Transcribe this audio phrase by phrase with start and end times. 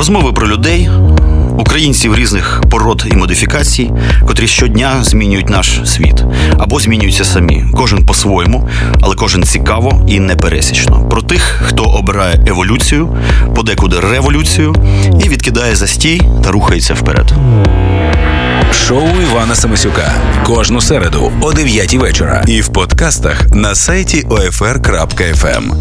[0.00, 0.90] Розмови про людей,
[1.58, 3.90] українців різних пород і модифікацій,
[4.26, 6.24] котрі щодня змінюють наш світ
[6.58, 7.64] або змінюються самі.
[7.74, 8.68] Кожен по-своєму,
[9.00, 11.08] але кожен цікаво і непересічно.
[11.08, 13.16] Про тих, хто обирає еволюцію,
[13.54, 14.74] подекуди революцію
[15.24, 17.32] і відкидає застій та рухається вперед.
[18.72, 20.12] Шоу Івана Самисюка
[20.46, 22.44] кожну середу о 9 вечора.
[22.46, 25.74] І в подкастах на сайті OFR.FM.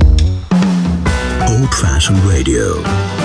[1.49, 3.18] Old Fashioned Radio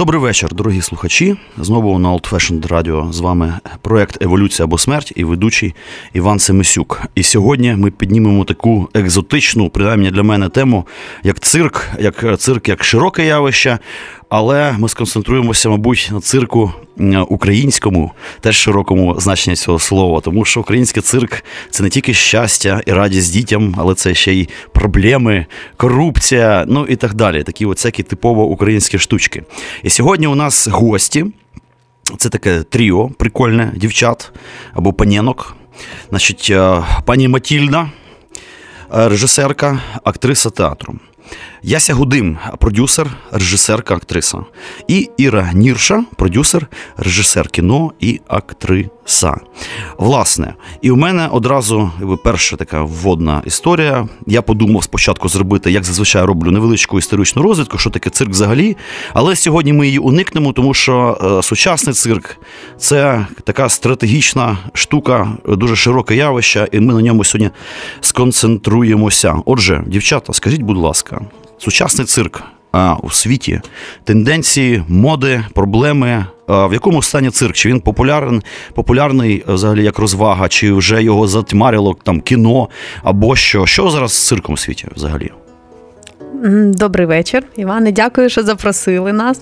[0.00, 1.36] Добрий вечір, дорогі слухачі.
[1.58, 5.74] Знову на Old Fashioned Radio з вами проект Еволюція або смерть і ведучий
[6.12, 7.02] Іван Семисюк.
[7.14, 10.86] І сьогодні ми піднімемо таку екзотичну, принаймні для мене, тему,
[11.22, 13.78] як цирк, як цирк, як широке явище,
[14.30, 16.72] але ми сконцентруємося, мабуть, на цирку
[17.28, 22.92] українському, теж широкому значенні цього слова, тому що український цирк це не тільки щастя і
[22.92, 27.42] радість дітям, але це ще й проблеми, корупція, ну і так далі.
[27.42, 29.42] Такі оцякі типово українські штучки.
[29.82, 31.26] І сьогодні у нас гості.
[32.16, 34.32] Це таке тріо, прикольне дівчат
[34.72, 35.56] або панінок.
[36.10, 37.90] Значить, е, пані Матільда,
[38.90, 40.94] режисерка, актриса театру.
[41.62, 44.38] Яся Гудим, продюсер, режисерка, актриса.
[44.88, 46.66] І Іра Нірша, продюсер,
[46.96, 49.40] режисер кіно і актриса.
[49.98, 51.90] Власне, і в мене одразу
[52.24, 54.08] перша така вводна історія.
[54.26, 58.76] Я подумав спочатку зробити, як зазвичай роблю, невеличку історичну розвідку, що таке цирк взагалі.
[59.14, 62.36] Але сьогодні ми її уникнемо, тому що е, сучасний цирк
[62.78, 67.50] це така стратегічна штука, дуже широке явище, і ми на ньому сьогодні
[68.00, 69.36] сконцентруємося.
[69.44, 71.20] Отже, дівчата, скажіть, будь ласка
[71.60, 73.60] сучасний цирк а, у світі,
[74.04, 76.26] тенденції, моди, проблеми.
[76.48, 77.54] В якому стані цирк?
[77.54, 78.40] Чи він популярний,
[78.74, 82.68] популярний взагалі як розвага, чи вже його затьмарило там кіно
[83.02, 83.66] або що?
[83.66, 85.30] Що зараз з цирком у світі взагалі?
[86.64, 87.92] Добрий вечір, Іване.
[87.92, 89.40] Дякую, що запросили нас.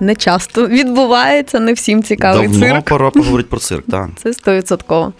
[0.00, 2.68] Не часто відбувається, не всім цікавий Давно цирк.
[2.68, 3.84] Давно пора поговорити про цирк.
[3.90, 4.08] так.
[4.22, 5.12] Це стовідсотково.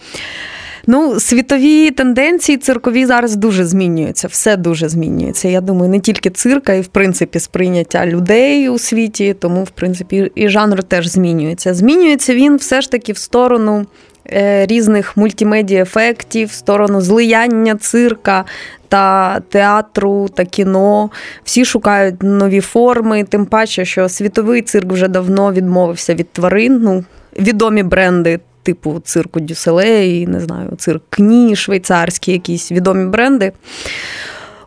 [0.89, 4.27] Ну, світові тенденції циркові зараз дуже змінюються.
[4.27, 5.47] Все дуже змінюється.
[5.47, 10.31] Я думаю, не тільки цирка, і в принципі сприйняття людей у світі, тому в принципі
[10.35, 11.73] і жанр теж змінюється.
[11.73, 13.85] Змінюється він все ж таки в сторону.
[14.31, 18.45] Е, різних мультимедіа ефектів, в сторону злияння цирка
[18.87, 21.09] та театру та кіно.
[21.43, 26.79] Всі шукають нові форми, тим паче, що світовий цирк вже давно відмовився від тварин.
[26.81, 27.03] Ну,
[27.39, 33.51] Відомі бренди типу цирку Дюселей, не знаю, цирк Кні, швейцарські якісь відомі бренди.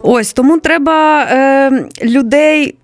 [0.00, 1.70] Ось тому треба е,
[2.02, 2.74] людей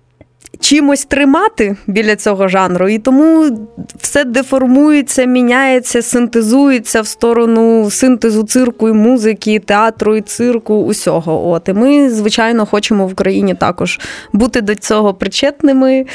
[0.59, 3.59] чимось тримати біля цього жанру, і тому
[3.99, 11.49] все деформується, міняється, синтезується в сторону синтезу цирку і музики, театру і цирку, усього.
[11.49, 13.99] От і ми, звичайно, хочемо в Україні також
[14.33, 16.05] бути до цього причетними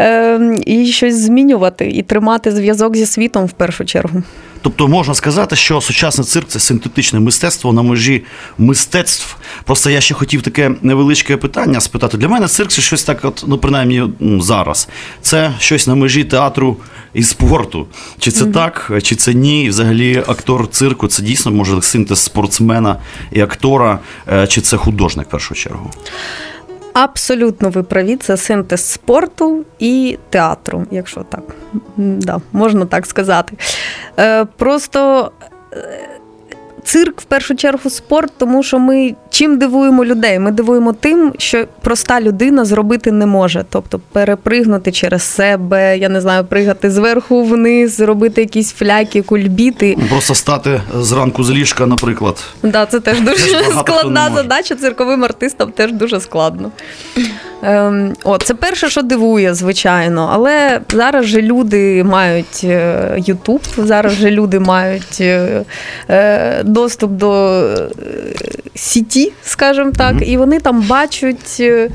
[0.00, 4.22] е, і щось змінювати, і тримати зв'язок зі світом в першу чергу.
[4.62, 8.24] Тобто можна сказати, що сучасний цирк це синтетичне мистецтво на межі
[8.58, 9.36] мистецтв.
[9.64, 12.16] Просто я ще хотів таке невеличке питання спитати.
[12.18, 14.02] Для мене цирк це щось так, от, ну принаймні
[14.40, 14.88] зараз.
[15.22, 16.76] Це щось на межі театру
[17.14, 17.86] і спорту.
[18.18, 18.52] Чи це mm-hmm.
[18.52, 19.64] так, чи це ні?
[19.64, 22.96] І взагалі актор цирку це дійсно може синтез спортсмена
[23.32, 23.98] і актора,
[24.32, 25.90] е, чи це художник в першу чергу?
[26.92, 31.42] Абсолютно ви праві, це синтез спорту і театру, якщо так
[31.96, 33.56] да, можна так сказати.
[34.18, 35.30] Е, Просто
[35.72, 36.08] е,
[36.84, 40.38] цирк в першу чергу спорт, тому що ми чим дивуємо людей?
[40.38, 43.64] Ми дивуємо тим, що проста людина зробити не може.
[43.70, 49.96] Тобто перепригнути через себе, я не знаю, пригати зверху вниз, зробити якісь фляки, кульбіти.
[50.10, 52.44] Просто стати зранку з ліжка, наприклад.
[52.62, 54.74] Да, це теж дуже теж складна задача.
[54.74, 56.70] Цирковим артистам теж дуже складно.
[57.62, 60.30] Ем, о, Це перше, що дивує, звичайно.
[60.32, 62.66] Але зараз же люди мають
[63.16, 65.62] Ютуб, зараз же люди мають е,
[66.10, 67.74] е, доступ до
[68.74, 71.88] сіті, скажімо так, і вони там бачать Е,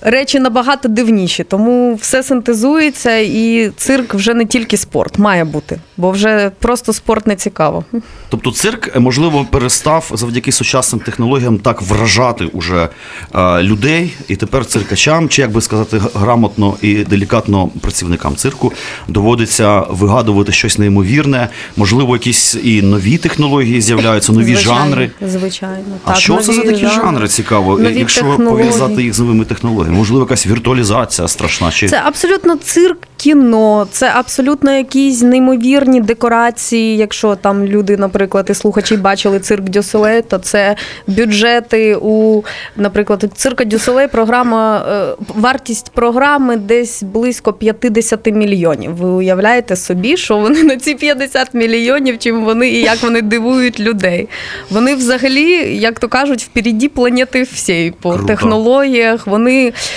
[0.00, 6.10] речі набагато дивніші, тому все синтезується, і цирк вже не тільки спорт, має бути, бо
[6.10, 7.84] вже просто спорт не цікаво.
[8.28, 12.88] Тобто, цирк е, можливо перестав завдяки сучасним технологіям так вражати уже
[13.34, 18.72] е, людей, і тепер циркачам, чи як би сказати, грамотно і делікатно працівникам цирку
[19.08, 25.10] доводиться вигадувати щось неймовірне, можливо, якісь і нові технології з'являються, нові звичайно, жанри.
[25.26, 28.50] Звичайно, а так, що це за такі жанри, жанри цікаво, нові якщо технології.
[28.50, 29.94] пов'язати їх з новими технології?
[29.94, 31.70] Можливо, якась віртуалізація страшна?
[31.70, 36.96] Чи Це абсолютно цирк кіно, це абсолютно якісь неймовірні декорації.
[36.96, 40.76] Якщо там люди, наприклад, і слухачі бачили цирк Дюсолей, то це
[41.06, 42.42] бюджети у,
[42.76, 48.96] наприклад, у цирка Дюсолей програма, е, вартість програми десь близько 50 мільйонів.
[48.96, 53.80] Ви уявляєте собі, що вони на ці 50 мільйонів, чим вони і як вони дивують
[53.80, 54.28] людей.
[54.70, 58.26] Вони взагалі, як то кажуть, впереді планети всієї по Круто.
[58.26, 59.26] технологіях.
[59.26, 59.39] Вони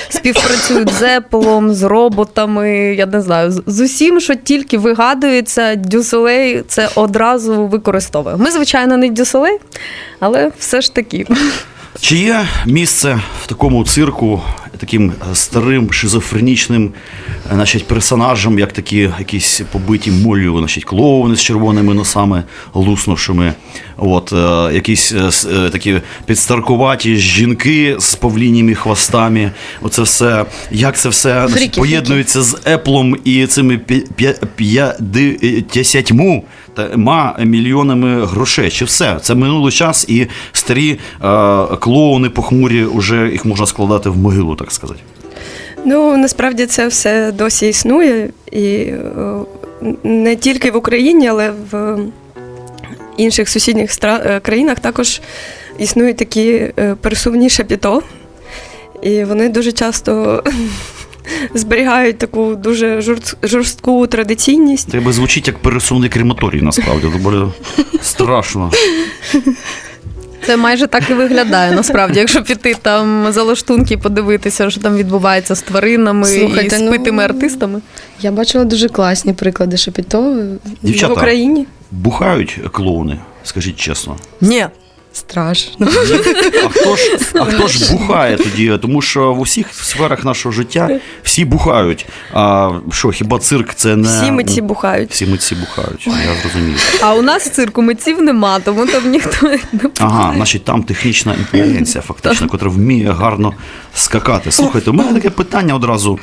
[0.10, 2.70] співпрацюють з Apple, з роботами.
[2.98, 8.36] Я не знаю, з усім, що тільки вигадується, Дюсолей це одразу використовує.
[8.38, 9.58] Ми, звичайно, не Дюсолей,
[10.20, 11.28] але все ж таки.
[12.00, 14.42] Чи є місце в такому цирку
[14.84, 16.94] таким е, старим шизофренічним
[17.46, 22.44] е, значить, персонажам, як такі якісь побиті моллю, значить, клоуни з червоними носами,
[22.74, 23.54] луснувшими,
[23.98, 25.14] от, е, якісь
[25.72, 29.52] такі підстаркуваті жінки з павлініми хвостами.
[29.82, 36.44] Оце все, як це все значить, поєднується з Еплом і цими п'я- п'я- п'ятдесятьму
[36.96, 38.70] ма мільйонами грошей.
[38.70, 39.18] Чи все?
[39.22, 40.98] Це минулий час, і старі е,
[41.80, 45.00] клоуни похмурі, вже їх можна складати в могилу, так сказати.
[45.86, 49.00] Ну насправді це все досі існує, і е,
[50.04, 51.98] не тільки в Україні, але в
[53.18, 55.22] інших сусідніх е, країнах також
[55.80, 58.04] існують такі е, пересувні шапіто,
[59.02, 60.44] і вони дуже часто
[61.54, 63.02] зберігають таку дуже
[63.44, 64.92] жорстку традиційність.
[64.92, 67.08] Тебе звучить як пересувний крематорій, насправді.
[67.14, 67.46] Це буде
[68.02, 68.72] страшно.
[70.46, 75.56] Це майже так і виглядає насправді, якщо піти там за лаштунки, подивитися, що там відбувається
[75.56, 77.82] з тваринами Слухайте, і ну, артистами.
[78.22, 80.44] Я бачила дуже класні приклади шапіто.
[80.82, 84.18] Дівчата В Україні бухають клоуни, скажіть чесно.
[84.42, 84.66] Ні.
[85.14, 85.88] Страшно.
[86.66, 88.78] А хто ж, а хто ж бухає тоді?
[88.82, 92.06] Тому що в усіх сферах нашого життя всі бухають.
[92.34, 94.08] А що, хіба цирк це не.
[94.08, 95.12] всі митці бухають.
[95.12, 97.00] Всі митці бухають, я зрозумів.
[97.02, 99.60] А у нас в цирку митців нема, тому там ніхто не
[100.00, 103.54] Ага, значить, там технічна інтелігенція, фактично, яка вміє гарно
[103.96, 104.52] скакати.
[104.52, 106.20] Слухайте, у мене таке питання одразу.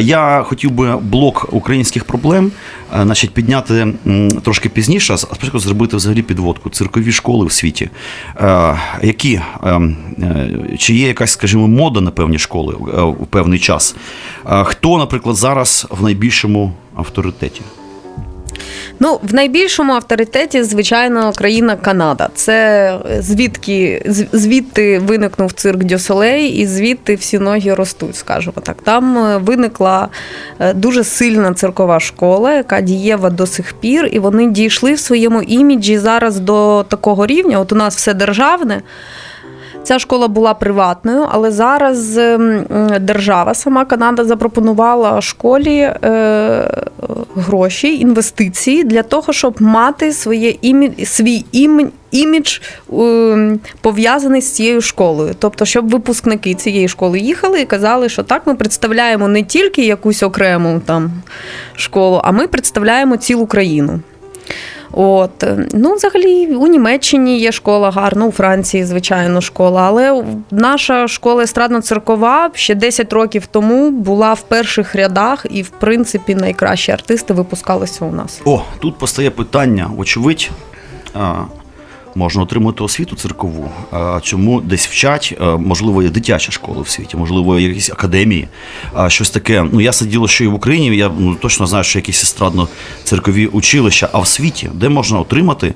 [0.00, 2.52] Я хотів би блок українських проблем
[3.02, 3.94] значить, підняти
[4.44, 6.70] трошки пізніше, а спочатку зробити взагалі підводку.
[6.70, 7.90] Циркові школи в світі.
[8.40, 9.80] Е, Які, е,
[10.22, 12.74] е, чи є якась, скажімо, мода на певні школи
[13.20, 13.96] в певний час?
[14.50, 17.62] Е, Хто, наприклад, зараз в найбільшому авторитеті?
[19.00, 22.28] Ну, в найбільшому авторитеті, звичайно, країна Канада.
[22.34, 24.02] Це звідки
[24.32, 28.76] звідти виникнув цирк Дюсолей, і звідти всі ноги ростуть, скажімо так.
[28.82, 30.08] Там е, виникла
[30.58, 35.42] е, дуже сильна циркова школа, яка дієва до сих пір, і вони дійшли в своєму
[35.42, 37.60] іміджі зараз до такого рівня.
[37.60, 38.82] От у нас все державне.
[39.84, 42.66] Ця школа була приватною, але зараз ем,
[43.00, 46.70] держава, сама Канада, запропонувала школі е,
[47.36, 52.58] гроші, інвестиції для того, щоб мати своє імі, свій імідж, імідж
[52.92, 55.34] ем, пов'язаний з цією школою.
[55.38, 60.22] Тобто, щоб випускники цієї школи їхали і казали, що так ми представляємо не тільки якусь
[60.22, 61.10] окрему там
[61.76, 64.00] школу, а ми представляємо цілу країну.
[64.96, 69.82] От е, ну, взагалі, у Німеччині є школа гарна, у Франції, звичайно, школа.
[69.82, 76.34] Але наша школа естрадно-циркова ще 10 років тому була в перших рядах, і в принципі
[76.34, 78.40] найкращі артисти випускалися у нас.
[78.44, 80.50] О, тут постає питання, очевидь.
[82.14, 83.70] Можна отримати освіту циркову.
[83.90, 85.38] А Чому десь вчать?
[85.58, 88.48] Можливо, є дитячі школи в світі, можливо, є якісь академії,
[89.08, 89.66] щось таке.
[89.72, 90.96] Ну, я сиділо, що і в Україні.
[90.96, 95.74] Я ну, точно знаю, що якісь естрадно-циркові училища, а в світі, де можна отримати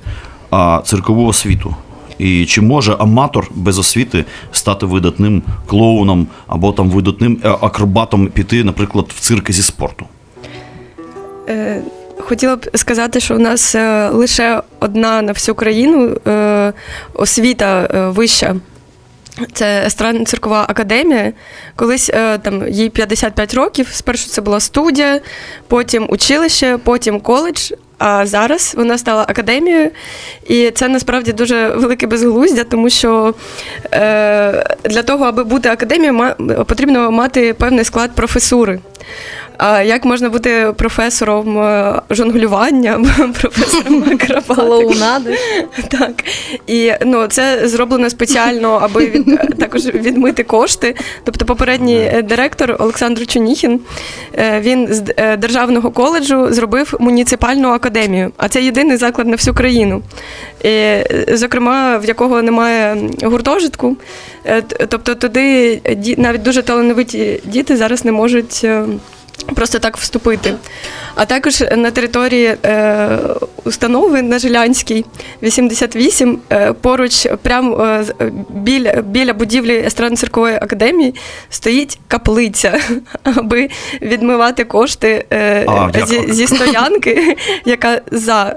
[0.49, 1.75] а, циркову освіту?
[2.19, 8.63] І чи може аматор без освіти стати видатним клоуном або там видатним е, акробатом піти,
[8.63, 10.05] наприклад, в цирк зі спорту?
[11.49, 11.81] Е,
[12.29, 16.73] Хотіла б сказати, що у нас е, лише одна на всю країну е,
[17.13, 18.55] освіта е, вища.
[19.53, 21.33] Це естрадно циркова академія.
[21.75, 23.87] Колись там їй 55 років.
[23.91, 25.21] Спершу це була студія,
[25.67, 27.71] потім училище, потім коледж.
[27.97, 29.91] А зараз вона стала академією,
[30.47, 33.33] і це насправді дуже велике безглуздя, тому що
[33.93, 36.35] е, для того, аби бути академією,
[36.67, 38.79] потрібно мати певний склад професури.
[39.59, 43.05] А як можна бути професором е, жонглювання,
[43.41, 44.47] професором акробатики?
[45.89, 46.23] Так.
[46.67, 50.95] І ну, це зроблено спеціально, аби від, також відмити кошти.
[51.23, 53.79] Тобто, попередній е, директор Олександр Чуніхін
[54.37, 59.53] е, він з е, державного коледжу зробив муніципальну академію, а це єдиний заклад на всю
[59.53, 60.01] країну.
[60.63, 63.97] І, е, зокрема, в якого немає гуртожитку.
[64.45, 65.81] Е, Тобто туди
[66.17, 68.65] навіть дуже талановиті діти зараз не можуть.
[69.55, 70.55] Просто так вступити.
[71.15, 73.19] А також на території е,
[73.63, 75.05] установи на Жилянській
[75.43, 81.15] 88, е, поруч, прямо е, біля, біля будівлі естрадно-циркової академії,
[81.49, 82.79] стоїть каплиця,
[83.23, 83.69] аби
[84.01, 85.25] відмивати кошти
[85.67, 88.55] А, зі, зі стоянки, яка за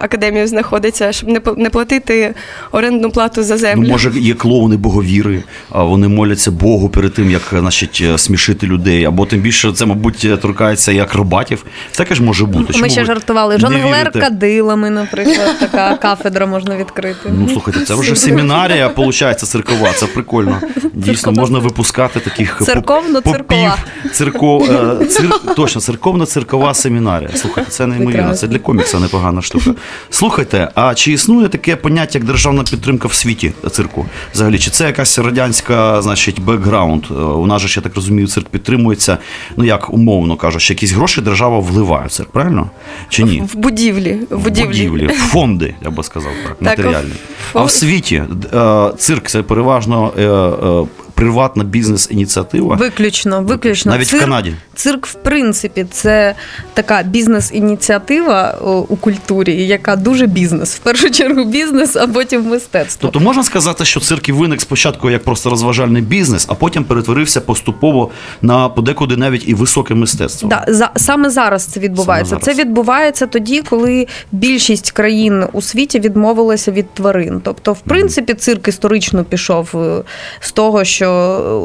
[0.00, 2.34] академією знаходиться, щоб не, не платити
[2.72, 3.82] орендну плату за землю.
[3.82, 9.04] Ну, може, є клоуни боговіри, а вони моляться Богу перед тим, як значить, смішити людей.
[9.04, 11.64] Або тим більше це, мабуть, торкається і акробатів.
[11.92, 12.72] Таке ж може бути.
[12.72, 13.54] Чому Ми ще ви жартували.
[13.54, 14.20] не Жонглер вірите?
[14.20, 17.32] кадилами, наприклад, така кафедра можна відкрити.
[17.38, 19.92] Ну, слухайте, це вже семінарія, виходить, циркова.
[19.92, 20.60] Це прикольно.
[20.94, 23.76] Дійсно, можна випускати таких поп- Церковно-циркова.
[24.20, 24.70] попів.
[25.02, 27.30] Е, цир, точно, церковно-циркова семінарія.
[27.34, 28.34] Слухайте, це неймовірно.
[28.34, 29.70] Це для комікса непогана штука.
[30.10, 34.06] Слухайте, а чи існує таке поняття, як державна підтримка в світі цирку?
[34.34, 37.04] Взагалі, чи це якась радянська, значить, бекграунд?
[37.10, 39.18] Е, У нас же, ж, я так розумію, цирк підтримується,
[39.56, 42.70] ну як умовно кажучи, якісь гроші держава вливає в цирк, правильно?
[43.08, 43.42] Чи ні?
[43.52, 44.18] В будівлі.
[44.30, 44.68] В В будівлі.
[44.88, 47.12] будівлі, в фонди, я би сказав так, матеріальні.
[47.54, 48.22] А в світі
[48.54, 52.76] е, цирк це переважно е, е, приватна бізнес-ініціатива.
[52.76, 53.92] Виключно, виключно.
[53.92, 54.54] Навіть в Канаді.
[54.74, 56.34] Цирк, в принципі, це
[56.74, 58.58] така бізнес-ініціатива
[58.88, 60.74] у культурі, яка дуже бізнес.
[60.74, 62.98] В першу чергу бізнес, а потім мистецтво.
[63.12, 67.40] Тобто можна сказати, що цирк і виник спочатку як просто розважальний бізнес, а потім перетворився
[67.40, 68.10] поступово
[68.42, 70.48] на подекуди навіть і високе мистецтво.
[70.48, 72.30] Да, за, саме зараз це відбувається.
[72.30, 72.56] Саме зараз.
[72.56, 77.40] Це відбувається тоді, коли більшість країн у світі відмовилася від тварин.
[77.44, 80.02] Тобто, в принципі, цирк історично пішов е,
[80.40, 81.05] з того, що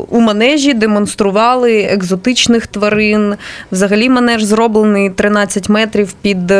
[0.10, 3.36] у манежі демонстрували екзотичних тварин.
[3.72, 6.54] Взагалі, манеж зроблений 13 метрів під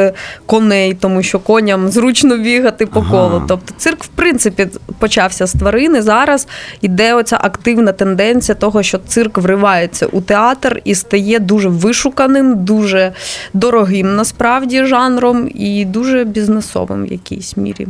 [0.46, 3.10] коней, тому що коням зручно бігати по Ага.
[3.12, 3.44] колу.
[3.48, 4.68] Тобто, цирк, в принципі,
[5.00, 6.02] почався з тварини.
[6.02, 6.48] Зараз
[6.82, 13.12] іде оця активна тенденція того, що цирк вривається у театр і стає дуже вишуканим, дуже
[13.54, 17.88] дорогим насправді жанром і дуже бізнесовим в якійсь мірі.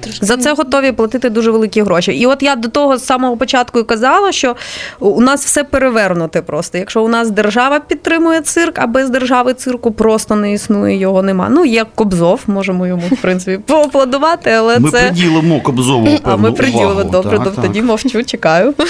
[0.00, 2.12] Трошки За це готові платити дуже великі гроші.
[2.12, 4.56] І от я до того з самого початку і казала, що
[5.00, 6.78] у нас все перевернуте просто.
[6.78, 11.48] Якщо у нас держава підтримує цирк, а без держави цирку просто не існує, його нема.
[11.50, 15.00] Ну, є Кобзов, можемо йому, в принципі, поаплодувати, але Ми це.
[15.00, 17.10] приділимо Кобзову певну А ми приділили увагу.
[17.10, 17.64] добре, Так, доб- так.
[17.64, 18.74] тоді мовчу, чекаю.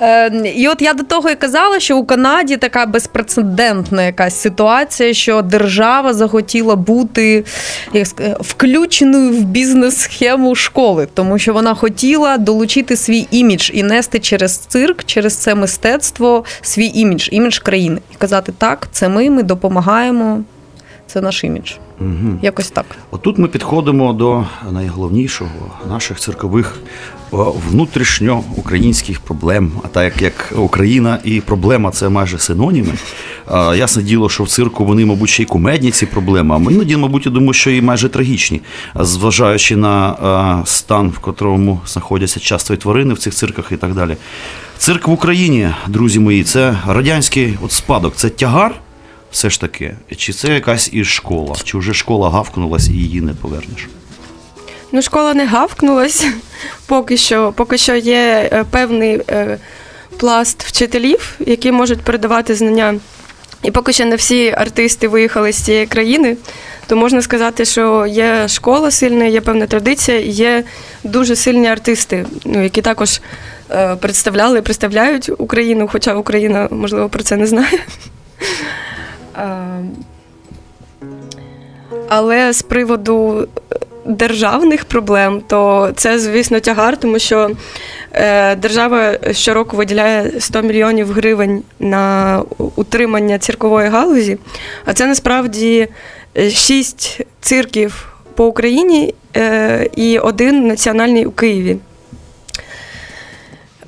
[0.00, 5.14] Е, І от я до того і казала, що у Канаді така безпрецедентна якась ситуація,
[5.14, 7.44] що держава захотіла бути
[7.92, 8.06] як
[8.40, 9.44] включеною в
[9.86, 15.54] бізнес-схему школи, тому що вона хотіла долучити свій імідж і нести через цирк, через це
[15.54, 18.00] мистецтво свій імідж, імідж країни.
[18.12, 20.42] І казати, так, це ми, ми допомагаємо.
[21.06, 21.72] Це наш імідж.
[22.00, 22.38] Мгм.
[22.42, 22.84] Якось так.
[23.10, 25.50] Отут ми підходимо до найголовнішого
[25.88, 26.80] наших циркових
[27.70, 29.72] внутрішньоукраїнських проблем.
[29.84, 32.92] А так як, як Україна і проблема це майже синоніми.
[33.46, 36.72] А, ясне діло, що в цирку вони, мабуть, ще й кумедні ці проблеми, а ми
[36.72, 38.60] іноді, мабуть, я думаю, що і майже трагічні,
[38.94, 43.94] зважаючи на а, стан, в котрому знаходяться часто і тварини в цих цирках і так
[43.94, 44.16] далі.
[44.78, 48.74] Цирк в Україні, друзі мої, це радянський от спадок, це тягар.
[49.36, 53.34] Все ж таки, чи це якась і школа, чи вже школа гавкнулась і її не
[53.34, 53.88] повернеш?
[54.92, 56.26] Ну, школа не гавкнулась.
[56.86, 59.58] Поки що, поки що є е, певний е,
[60.16, 62.94] пласт вчителів, які можуть передавати знання.
[63.62, 66.36] І поки що не всі артисти виїхали з цієї країни,
[66.86, 70.64] то можна сказати, що є школа сильна, є певна традиція, і є
[71.04, 73.20] дуже сильні артисти, ну, які також
[73.70, 77.78] е, представляли і представляють Україну, хоча Україна, можливо, про це не знає.
[79.36, 79.80] А,
[82.08, 83.48] Але з приводу
[84.04, 87.50] державних проблем, то це, звісно, тягар, тому що
[88.12, 94.38] е, держава щороку виділяє 100 мільйонів гривень на утримання циркової галузі,
[94.84, 95.88] а це насправді
[96.38, 101.76] е, шість цирків по Україні е, і один національний у Києві.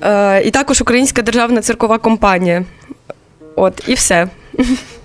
[0.01, 2.65] Е, і також Українська державна циркова компанія.
[3.55, 4.27] От, і все.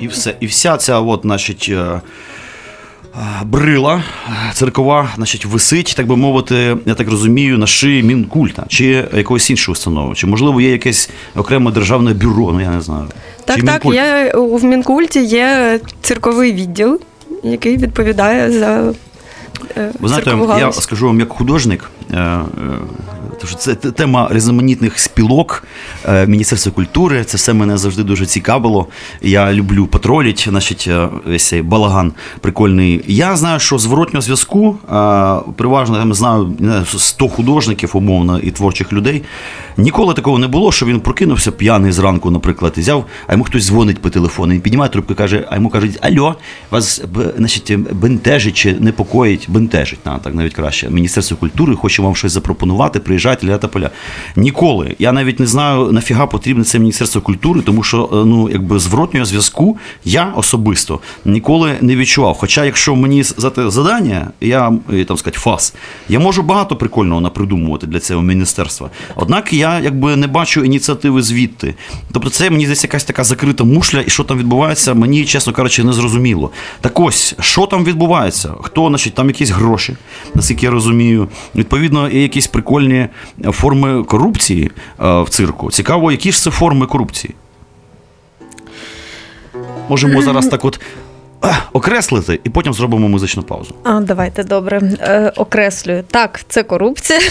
[0.00, 2.00] І все, і вся ця, от, значить, е,
[3.44, 4.02] брила
[4.52, 9.72] церкова, значить, висить, так би мовити, я так розумію, на шиї мінкульта чи якоїсь іншої
[9.72, 10.14] установи?
[10.14, 12.52] Чи можливо є якесь окреме державне бюро?
[12.52, 13.04] Ну я не знаю.
[13.44, 13.96] Так, чи так, Мінкульт?
[13.96, 17.00] є в Мінкульті є цирковий відділ,
[17.42, 18.92] який відповідає за
[19.76, 21.93] е, Ви знаєте, я скажу вам як художник, е, е,
[23.58, 25.64] це тема різноманітних спілок
[26.08, 27.24] е, Міністерства культури.
[27.24, 28.86] Це все мене завжди дуже цікавило.
[29.22, 33.04] Я люблю патроліть, значить, е, весь цей балаган прикольний.
[33.06, 38.92] Я знаю, що зворотнього зв'язку е, переважно я знаю не 100 художників, умовно, і творчих
[38.92, 39.22] людей.
[39.76, 43.66] Ніколи такого не було, що він прокинувся п'яний зранку, наприклад, і взяв, а йому хтось
[43.66, 44.52] дзвонить по телефону.
[44.54, 46.36] Він піднімає трубку каже, а йому кажуть, альо,
[46.70, 47.02] вас
[47.36, 50.90] значить, бентежить чи непокоїть, бентежить, так навіть краще.
[50.90, 53.90] Міністерство культури хоче вам щось запропонувати, приїжджайте, ля поля.
[54.36, 54.96] Ніколи.
[54.98, 59.26] Я навіть не знаю, нафіга потрібне це Міністерство культури, тому що е, ну, якби зворотнього
[59.26, 62.36] зв'язку я особисто ніколи не відчував.
[62.38, 64.72] Хоча, якщо мені задати завдання, я
[65.08, 65.74] там сказати, фас,
[66.08, 68.90] я можу багато прикольного напридумувати для цього міністерства.
[69.16, 71.74] Однак я якби не бачу ініціативи звідти.
[72.12, 75.84] Тобто, це мені здається якась така закрита мушля, і що там відбувається, мені, чесно кажучи,
[75.84, 76.50] не зрозуміло.
[76.80, 78.54] Так ось, що там відбувається?
[78.62, 79.96] Хто, значить, там якісь гроші,
[80.34, 81.28] наскільки я розумію.
[81.54, 83.08] Відповідно, є якісь прикольні
[83.44, 85.70] форми корупції е, в цирку.
[85.70, 87.34] Цікаво, які ж це форми корупції?
[89.88, 90.80] Можемо зараз так от
[91.72, 93.74] окреслити і потім зробимо музичну паузу.
[93.84, 94.80] А, давайте добре.
[95.00, 96.04] Е, окреслюю.
[96.10, 97.20] Так, це корупція.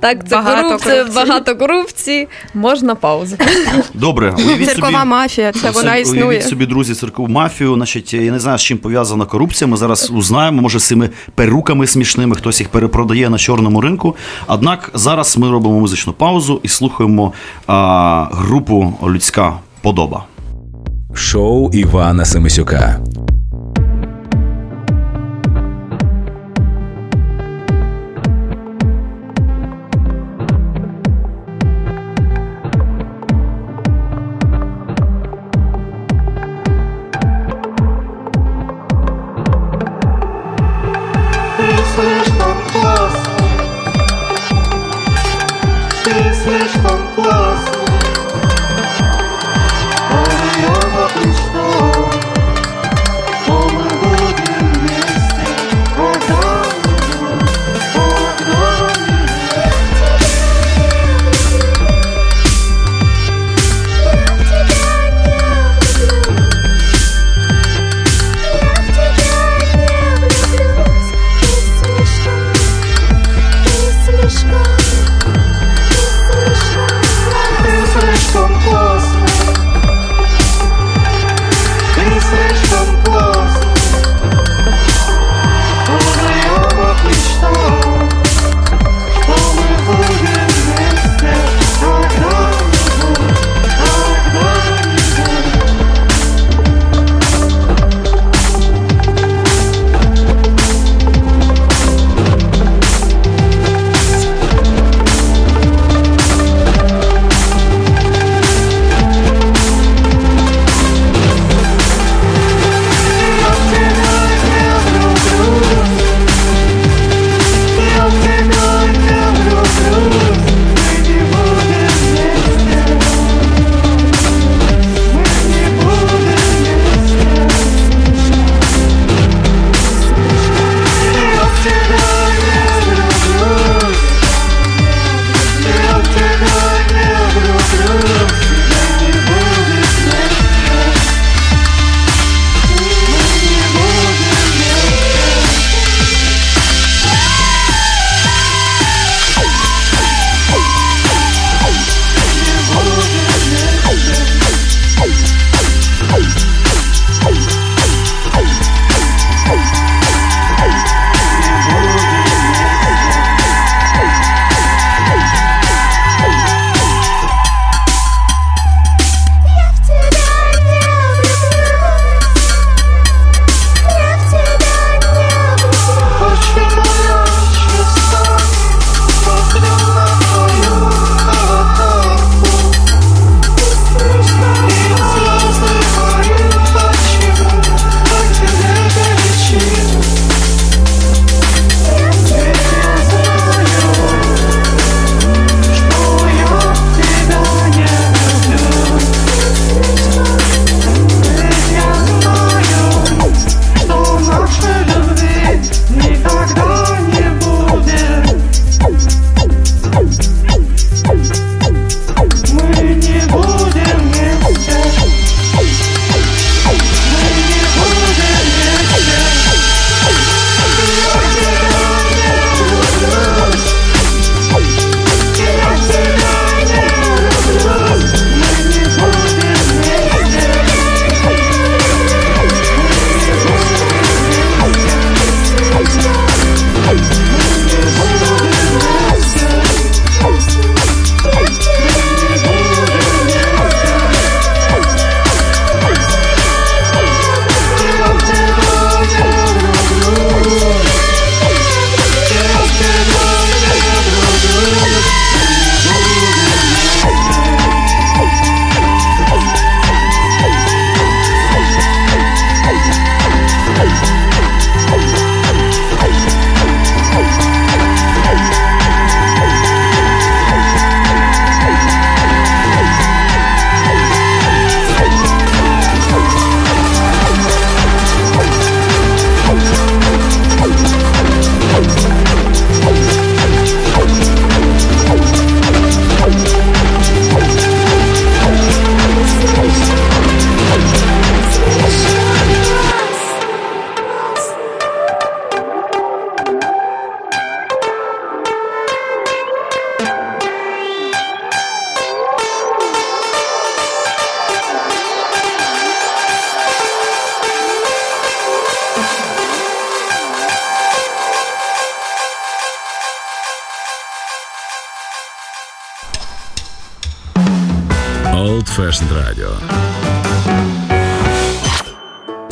[0.00, 1.26] Так, це Багато корупція, корупції.
[1.26, 2.28] багато корупції.
[2.54, 3.36] Можна паузу.
[3.94, 6.42] Добре, уявіть Циркова собі, мафія, це вона Уявіть існує.
[6.42, 7.74] собі, друзі, церкову мафію.
[7.74, 9.68] Значить, я не знаю, з чим пов'язана корупція.
[9.68, 14.16] Ми зараз узнаємо, може, з цими перуками смішними, хтось їх перепродає на чорному ринку.
[14.46, 17.32] Однак зараз ми робимо музичну паузу і слухаємо
[17.66, 20.24] а, групу Людська подоба.
[21.14, 23.00] Шоу Івана Семисюка.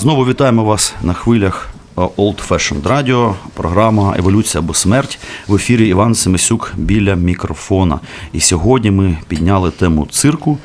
[0.09, 1.69] Знову вітаємо вас на хвилях
[1.99, 5.19] е, Old Fashioned Radio, програма Еволюція або смерть
[5.49, 8.01] в ефірі Іван Семисюк біля мікрофона.
[8.33, 10.59] І сьогодні ми підняли тему цирку,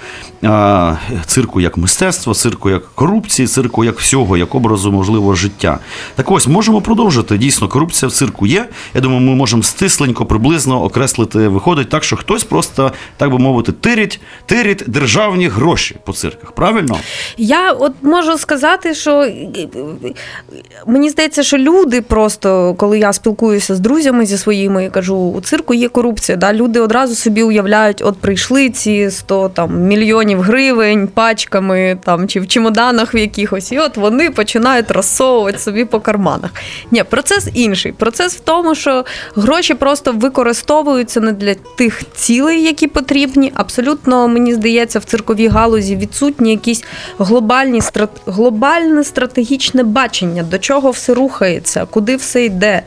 [1.26, 5.80] цирку як мистецтва, цирку як корупції, цирку як всього, як образу можливо життя.
[6.16, 7.38] Так ось можемо продовжити.
[7.38, 8.66] Дійсно, корупція в цирку є.
[8.94, 11.48] Я думаю, ми можемо стисленько, приблизно окреслити.
[11.48, 16.52] Виходить так, що хтось просто, так би мовити, тирить, тирить державні гроші по цирках.
[16.52, 16.98] Правильно?
[17.38, 19.68] Я от можу сказати, що е,
[20.88, 25.42] мені здається, що люди просто, коли я спілкуюся з друзями зі своїми, я кажу, у
[25.42, 26.38] цирку є корупція.
[26.38, 26.54] Да?
[26.54, 32.48] Люди одразу собі уявляють, от прийшли ці 100 там, мільйонів гривень пачками там, чи в
[32.48, 36.52] чемоданах в якихось, і от вони починають розсовувати собі по карманах.
[36.92, 37.92] Ні, процес інший.
[37.92, 43.52] Процес в тому, що гроші просто використовуються не для тих цілей, які потрібні.
[43.56, 46.84] Абсолютно, мені здається, в цирковій галузі відсутні якісь
[47.20, 47.82] глобальні
[48.26, 52.82] глобальне стратегічне бачення, до чого все рухається, куди все йде,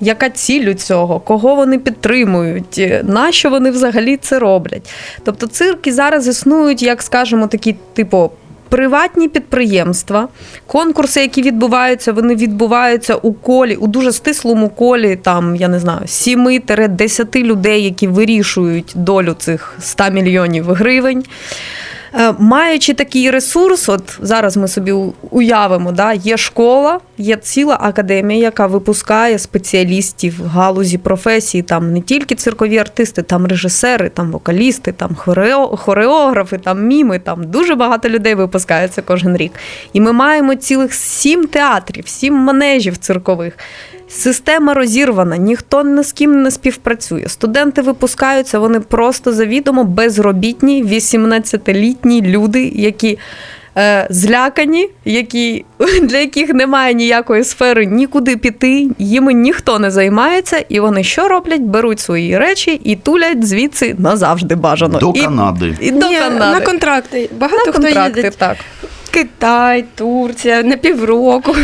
[0.00, 4.90] яка ціль у цього, кого вони підтримують, на що вони взагалі це роблять.
[5.24, 8.30] Тобто цирки зараз існують, як скажемо, такі, типу.
[8.68, 10.28] Приватні підприємства,
[10.66, 16.00] конкурси, які відбуваються, вони відбуваються у колі, у дуже стислому колі, там, я не знаю,
[16.06, 21.24] 7-10 людей, які вирішують долю цих 100 мільйонів гривень.
[22.18, 24.92] Е, Маючи такий ресурс, от зараз ми собі
[25.30, 32.00] уявимо, да, є школа, є ціла академія, яка випускає спеціалістів в галузі професії, там не
[32.00, 38.08] тільки циркові артисти, там режисери, там вокалісти, там хорео- хореографи, там міми, там дуже багато
[38.08, 39.52] людей випускається кожен рік.
[39.92, 43.58] І ми маємо цілих сім театрів, сім манежів циркових.
[44.08, 47.24] Система розірвана, ніхто ні з ким не співпрацює.
[47.28, 53.18] Студенти випускаються, вони просто завідомо безробітні, 18-літні люди, які
[53.78, 55.64] е, злякані, які,
[56.02, 61.60] для яких немає ніякої сфери нікуди піти, їми ніхто не займається, і вони що роблять?
[61.62, 64.98] Беруть свої речі і тулять звідси назавжди бажано.
[64.98, 65.74] До і, Канади.
[65.80, 66.60] І до Ні, Канади.
[66.60, 67.30] на контракти.
[67.38, 68.30] Багато На хто контракти, їде.
[68.30, 68.56] так.
[69.16, 71.56] Китай, Турція, на півроку.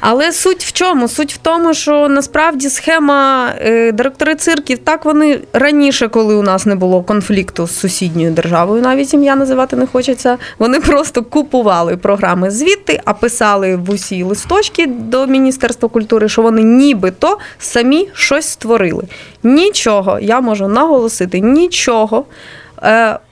[0.00, 1.08] Але суть в чому?
[1.08, 6.66] Суть в тому, що насправді схема е, директори цирків, так вони раніше, коли у нас
[6.66, 10.38] не було конфлікту з сусідньою державою, навіть ім'я називати не хочеться.
[10.58, 16.62] Вони просто купували програми звідти, а писали в усі листочки до Міністерства культури, що вони
[16.62, 19.04] нібито самі щось створили.
[19.42, 22.24] Нічого, я можу наголосити, нічого.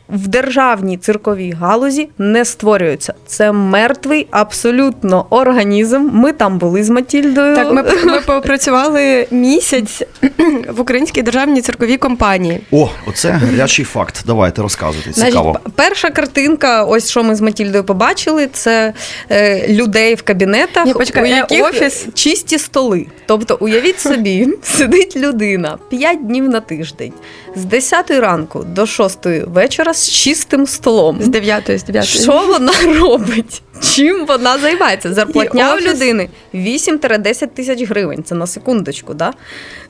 [0.09, 3.15] В державній цирковій галузі не створюється.
[3.27, 6.09] Це мертвий абсолютно організм.
[6.13, 7.57] Ми там були з Матільдою.
[7.57, 10.03] Так, ми, ми попрацювали місяць
[10.69, 12.61] в українській державній цирковій компанії.
[12.73, 14.23] О, оце гарячий факт.
[14.27, 15.13] Давайте розказуйте.
[15.13, 15.53] Цікаво.
[15.53, 18.93] п- перша картинка, ось що ми з Матільдою побачили, це
[19.31, 22.07] е, людей в кабінетах, Ні, почекай, у е, яких офіс?
[22.15, 23.07] чисті столи.
[23.27, 27.13] Тобто, уявіть собі, сидить людина 5 днів на тиждень
[27.57, 31.19] з 10 ранку до 6 вечора з чистим столом.
[31.21, 33.63] З 9 з 9 Що вона робить?
[33.81, 35.15] Чим вона займається?
[35.15, 35.95] Зарплатня у офіс.
[35.95, 38.25] людини 8-10 тисяч гривень.
[38.25, 39.33] Це на секундочку, да?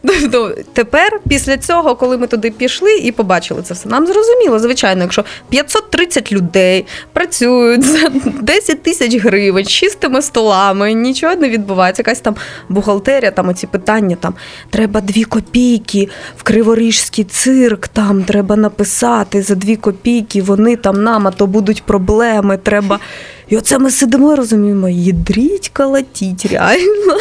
[0.06, 5.02] Тобто тепер, після цього, коли ми туди пішли і побачили це все, нам зрозуміло, звичайно,
[5.02, 8.08] якщо 530 людей працюють за
[8.40, 12.00] 10 тисяч гривень, чистими столами, нічого не відбувається.
[12.00, 12.36] Якась там
[12.68, 14.34] бухгалтерія, там оці питання, там
[14.70, 21.26] треба дві копійки в Криворіжський цирк, там треба написати за дві копійки, вони там нам,
[21.26, 22.98] а то будуть проблеми, треба.
[23.48, 27.18] І оце ми сидимо і розуміємо, їдріть калатіть реально.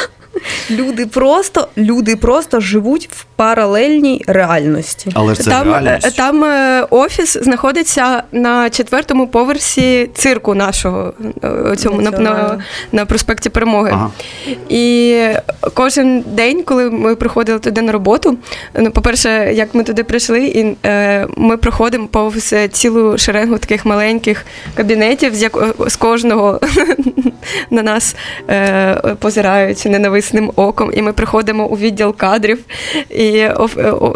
[0.71, 5.12] Люди просто, люди просто живуть в паралельній реальності.
[5.13, 6.08] Але це там, реальність.
[6.08, 13.06] е, там е, офіс знаходиться на четвертому поверсі цирку нашого е, цьому на, на, на
[13.06, 13.91] проспекті Перемоги.
[13.93, 14.12] Ага.
[14.69, 15.17] І
[15.73, 18.38] кожен день, коли ми приходили туди на роботу,
[18.73, 24.45] ну, по-перше, як ми туди прийшли, і е, ми проходимо повз цілу шеренгу таких маленьких
[24.76, 26.60] кабінетів, з, як, з кожного
[27.69, 28.15] на нас
[28.49, 30.91] е, позирають ненависним оком.
[30.93, 32.60] І ми приходимо у відділ кадрів
[33.10, 33.55] і е,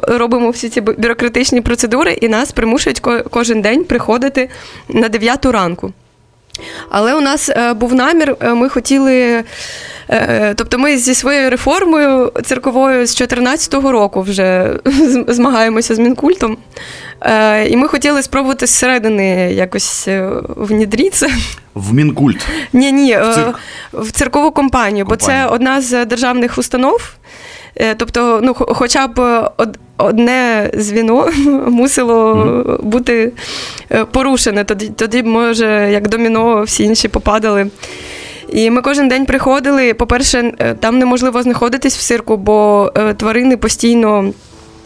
[0.08, 4.50] робимо всі ці бюрократичні процедури, і нас примушують ко- кожен день приходити
[4.90, 5.92] на 9 ранку.
[6.90, 9.44] Але у нас е, був намір, е, ми хотіли.
[10.56, 14.74] Тобто ми зі своєю реформою цирковою з 2014 року вже
[15.28, 16.58] змагаємося з Мінкультом.
[17.22, 21.30] Е, І ми хотіли спробувати зсередини якось е, внідрітися.
[21.76, 22.48] В Мінкульт.
[22.74, 23.60] Ні, ні, В е, цирк.
[23.94, 27.14] в циркову компанію, бо це одна з державних установ.
[27.98, 29.50] Тобто, ну, хоча б
[29.98, 31.30] одне звіно
[31.68, 33.32] мусило бути
[33.92, 34.64] е, порушене.
[34.64, 37.68] Тоді, тоді, може, як доміно, всі інші попадали.
[38.50, 39.94] І ми кожен день приходили.
[39.94, 44.34] По-перше, там неможливо знаходитись в цирку, бо тварини постійно.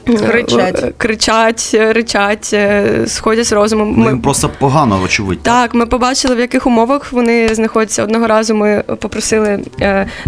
[0.08, 0.84] Е, Кричать.
[0.84, 3.94] е, кричать, ричать, е, сходять з розуму.
[3.98, 5.44] Ну, їм просто погано, очевидь.
[5.44, 8.04] Так, ми побачили, в яких умовах вони знаходяться.
[8.04, 9.60] Одного разу ми попросили,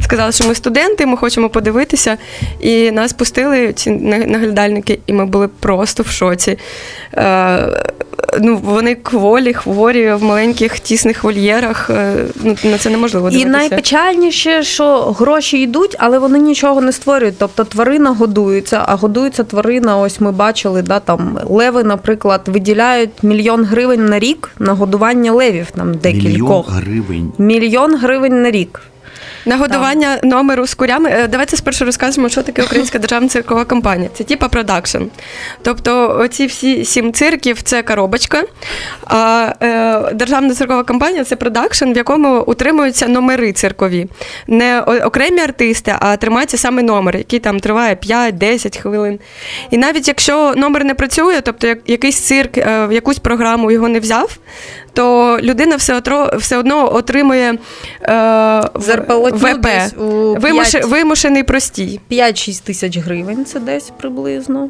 [0.01, 2.17] сказали, що ми студенти, ми хочемо подивитися.
[2.59, 6.57] І нас пустили ці наглядальники, і ми були просто в шоці.
[8.39, 11.89] Ну, вони кволі, хворі в маленьких тісних вольєрах.
[12.43, 17.35] Ну, на це неможливо І найпечальніше, що гроші йдуть, але вони нічого не створюють.
[17.39, 19.97] Тобто тварина годується, а годується тварина.
[19.97, 25.71] Ось ми бачили, да, там леви, наприклад, виділяють мільйон гривень на рік на годування левів.
[25.71, 26.69] Там Мільйон декількох.
[26.71, 27.31] гривень.
[27.37, 28.81] Мільйон гривень на рік.
[29.47, 31.09] Нагодування номеру з курями.
[31.09, 34.09] Е, Давайте спершу розкажемо, що таке Українська державна циркова компанія.
[34.13, 35.01] Це типа продакшн.
[35.61, 38.43] Тобто, оці всі сім цирків це коробочка.
[39.05, 44.07] А е, державна циркова компанія це продакшн, в якому утримуються номери циркові.
[44.47, 49.19] Не окремі артисти, а тримається саме номер, який там триває 5-10 хвилин.
[49.71, 53.87] І навіть якщо номер не працює, тобто як- якийсь цирк е, в якусь програму його
[53.87, 54.37] не взяв,
[54.93, 57.57] то людина все, одно отримує е,
[58.75, 59.61] Зарплатню ВП.
[59.63, 61.99] десь у Вимуш, п'ять- вимушений простій.
[62.11, 64.69] 5-6 тисяч гривень це десь приблизно.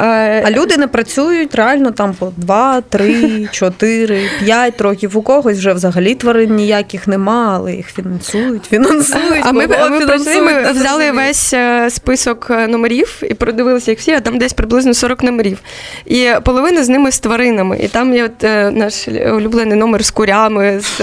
[0.00, 5.18] Е, А люди не працюють реально там по 2, 3, 4, 5 років.
[5.18, 9.42] У когось вже взагалі тварин ніяких нема, але їх фінансують, фінансують.
[9.42, 14.00] А ми, кого ми прийшли, ми взяли весь е, список е, номерів і продивилися їх
[14.00, 15.58] всі, а там десь приблизно 40 номерів.
[16.06, 17.78] І половина з ними з тваринами.
[17.78, 21.00] І там є от, е, наш улюблений номер з курями, з,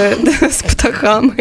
[0.51, 1.33] з птахами.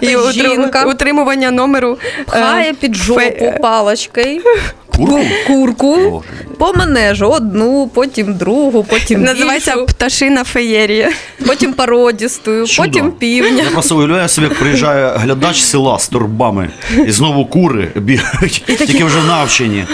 [0.00, 0.84] І жінка.
[0.84, 1.98] утримування номеру.
[2.26, 4.42] Пхає під жопу палочкою
[4.96, 5.20] Курку?
[5.46, 6.26] курку, Боже.
[6.58, 11.10] по манежу одну, потім другу, потім Називається більшу, пташина феєрія.
[11.46, 12.88] потім породістою, Чудо.
[12.88, 13.62] потім півня.
[13.62, 16.70] Я просто уявляю собі, як приїжджає глядач села з торбами,
[17.06, 19.84] і знову кури бігають, тільки вже навчені.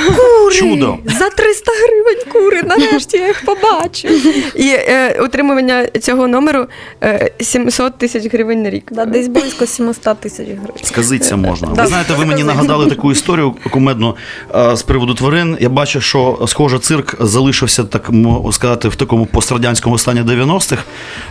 [0.52, 0.96] Чудо.
[1.18, 4.08] За 300 гривень кури, нарешті я їх побачу.
[4.54, 6.66] І е, утримування цього номеру
[7.02, 8.84] е, 700 тисяч гривень на рік.
[8.90, 10.70] Да, десь близько 700 тисяч гривень.
[10.82, 11.68] Сказиться можна.
[11.74, 11.82] Да.
[11.82, 14.16] Ви знаєте, ви мені нагадали таку історію кумедну
[14.54, 15.56] е, з приводу тварин.
[15.60, 18.10] Я бачу, що схоже, цирк залишився так
[18.52, 20.84] сказати в такому пострадянському стані 90-х.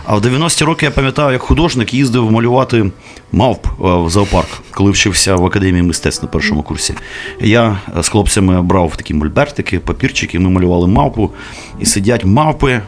[0.04, 2.90] А в 90-ті роки я пам'ятаю, як художник їздив малювати
[3.32, 6.94] мавп е, в зоопарк, коли вчився в академії мистецтв на першому курсі.
[7.40, 11.30] Я е, з хлопцями брав такі мольбертики, папірчики, ми малювали мавпу,
[11.80, 12.80] і сидять мавпи.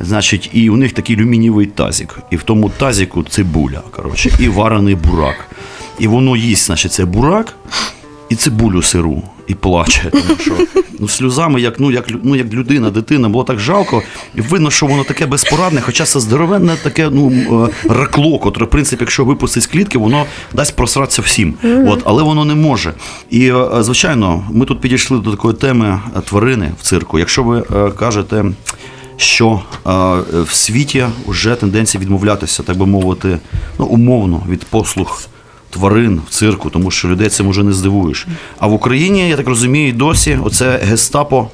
[0.00, 2.18] Значить, і у них такий алюмінієвий тазик.
[2.30, 5.36] І в тому тазику цибуля, коротше, і варений бурак.
[5.98, 7.54] І воно їсть, значить, цей бурак
[8.28, 10.10] і цибулю сиру, і плаче.
[10.10, 10.52] Тому що
[10.98, 14.02] ну, сльозами, як, ну, як, ну, як людина, дитина, було так жалко.
[14.34, 17.30] І видно, що воно таке безпорадне, хоча це здоровенне таке ну,
[17.66, 21.54] е, ракло, котре, в принципі, якщо випустить з клітки, воно дасть просратися всім.
[21.86, 22.94] От, але воно не може.
[23.30, 27.18] І, е, звичайно, ми тут підійшли до такої теми е, тварини в цирку.
[27.18, 28.44] Якщо ви е, кажете
[29.20, 29.90] що е,
[30.42, 33.38] в світі вже тенденція відмовлятися, так би мовити,
[33.78, 35.28] ну, умовно від послуг
[35.70, 38.26] тварин в цирку, тому що людей цим уже не здивуєш.
[38.58, 41.48] А в Україні, я так розумію, досі оце гестапо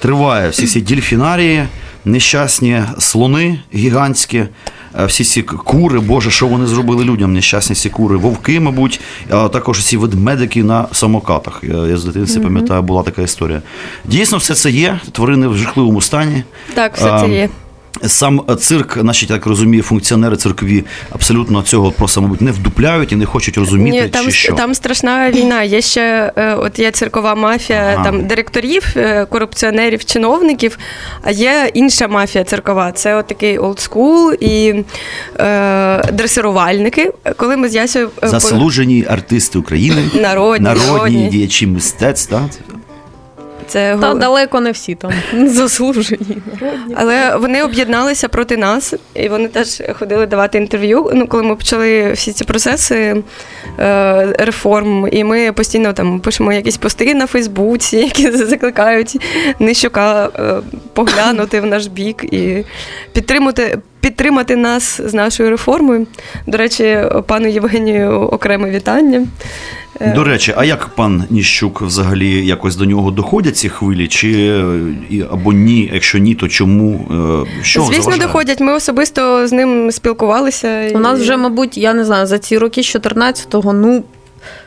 [0.00, 0.48] триває.
[0.48, 1.64] Всі ці дільфінарії,
[2.04, 4.38] нещасні слони гігантські.
[4.38, 9.48] е, Всі ці кури, Боже, що вони зробили людям, нещасні ці кури, вовки, мабуть, а
[9.48, 11.60] також ці ведмедики на самокатах.
[11.62, 13.62] Я, я з дитинства пам'ятаю, була така історія.
[14.04, 15.00] Дійсно, все це є.
[15.12, 16.42] Тварини в жахливому стані.
[16.74, 17.48] Так, все це є.
[18.06, 23.26] Сам цирк, наші так розумію, функціонери циркові абсолютно цього просто, мабуть, не вдупляють і не
[23.26, 24.52] хочуть розуміти, Ні, там, чи що.
[24.52, 25.62] там страшна війна.
[25.62, 28.04] Є ще е, от є циркова мафія Ага.
[28.04, 30.78] там директорів, е, корупціонерів, чиновників.
[31.22, 32.92] А є інша мафія циркова.
[32.92, 34.74] Це от такий олдскул і
[35.40, 37.12] е, дресирувальники.
[37.36, 41.28] Коли ми з Ясею е, Заслужені артисти України, Народні, народні народні.
[41.28, 42.34] діячі мистецтв.
[43.66, 45.12] Це Та далеко не всі там
[45.46, 46.38] заслужені.
[46.94, 51.10] Але вони об'єдналися проти нас, і вони теж ходили давати інтерв'ю.
[51.14, 53.22] Ну, коли ми почали всі ці процеси
[53.78, 59.16] е, реформ, і ми постійно там пишемо якісь пости на Фейсбуці, які закликають
[59.58, 60.54] Нищука е,
[60.92, 62.64] поглянути в наш бік і
[63.12, 63.78] підтримати.
[64.06, 66.06] Підтримати нас з нашою реформою.
[66.46, 69.26] До речі, пану Євгенію окреме вітання.
[70.00, 74.08] Е, До речі, а як пан Ніщук взагалі якось до нього доходять ці хвилі?
[74.08, 74.32] Чи
[75.12, 75.90] е, або ні?
[75.94, 77.06] Якщо ні, то чому?
[77.44, 78.26] Е, Що Звісно, заважає?
[78.26, 78.60] доходять.
[78.60, 80.90] Ми особисто з ним спілкувалися.
[80.94, 84.04] У нас вже, мабуть, я не знаю, за ці роки з 14-го, ну.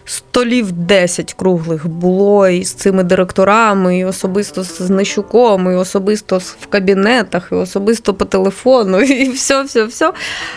[0.05, 6.65] Столів 10 круглих було і з цими директорами, і особисто з Нещуком, і особисто в
[6.69, 10.13] кабінетах, і особисто по телефону, і все, все, все.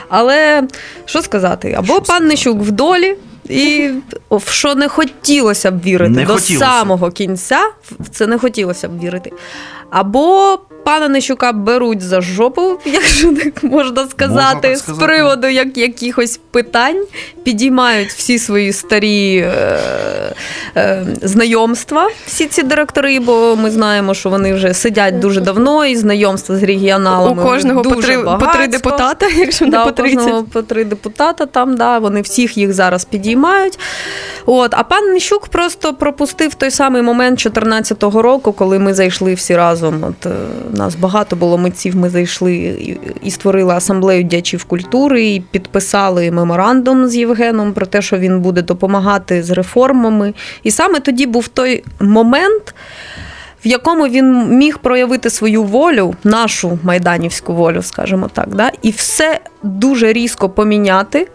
[0.09, 0.63] Але
[1.05, 1.75] що сказати?
[1.79, 2.25] Або Що пан сказати?
[2.25, 3.17] Нещук в долі.
[3.49, 3.91] І
[4.31, 6.67] в що не хотілося б вірити Не до хотілося.
[6.67, 7.61] самого кінця,
[8.01, 9.33] в це не хотілося б вірити.
[9.91, 16.41] Або пана Нещука беруть за жопу, якщо так можна сказати, так з приводу як, якихось
[16.51, 17.05] питань,
[17.43, 19.79] підіймають всі свої старі е,
[20.77, 25.97] е, знайомства, всі ці директори, бо ми знаємо, що вони вже сидять дуже давно, і
[25.97, 30.03] знайомства з У регіоналами кожного по дуже три, по три депутата, якщо не Да, по
[30.03, 33.79] у кожного по три депутата там, да, вони всіх їх зараз підіймають.
[34.47, 39.57] От, а пан Нищук просто пропустив той самий момент 14-го року, коли ми зайшли всі
[39.57, 40.05] разом.
[40.05, 40.33] От,
[40.73, 42.55] е, нас багато було митців, ми зайшли
[43.23, 48.63] і, створили асамблею діячів культури, і підписали меморандум з Євгеном про те, що він буде
[48.63, 50.35] допомагати з реформами.
[50.63, 52.75] І саме тоді був той момент.
[53.65, 58.71] В якому він міг проявити свою волю, нашу майданівську волю, скажімо так, да?
[58.83, 61.29] і все дуже різко поміняти,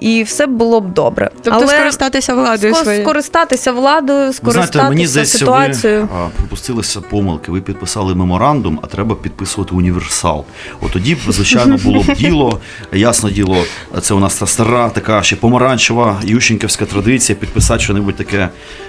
[0.00, 1.30] і все було б добре.
[1.42, 3.04] Тобто скористатися владою ско- своєю.
[3.04, 6.00] скористатися владою, скористатися знаєте, мені здається, ситуацією.
[6.00, 7.52] ви а, припустилися помилки.
[7.52, 10.44] Ви підписали меморандум, а треба підписувати універсал.
[10.80, 12.60] От тоді б, звичайно, було б діло.
[12.92, 13.64] Ясно діло,
[14.00, 18.48] це у нас та стара, така ще помаранчева ющенківська традиція, підписати щось таке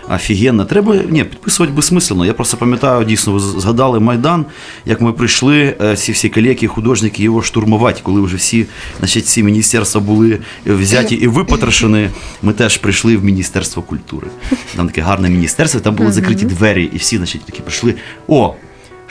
[0.10, 0.65] офігенне.
[0.65, 2.26] Треба ні, підписувати безсмислено.
[2.26, 4.45] Я просто пам'ятаю, дійсно, ви згадали Майдан,
[4.86, 8.65] як ми прийшли, е, ці всі колеги, художники його штурмувати, коли вже всі,
[9.00, 12.10] значить, ці міністерства були взяті і випотрошені.
[12.42, 14.28] Ми теж прийшли в Міністерство культури.
[14.76, 17.96] Там таке гарне міністерство, там були закриті двері, і всі, значить, такі прийшли.
[18.28, 18.56] О!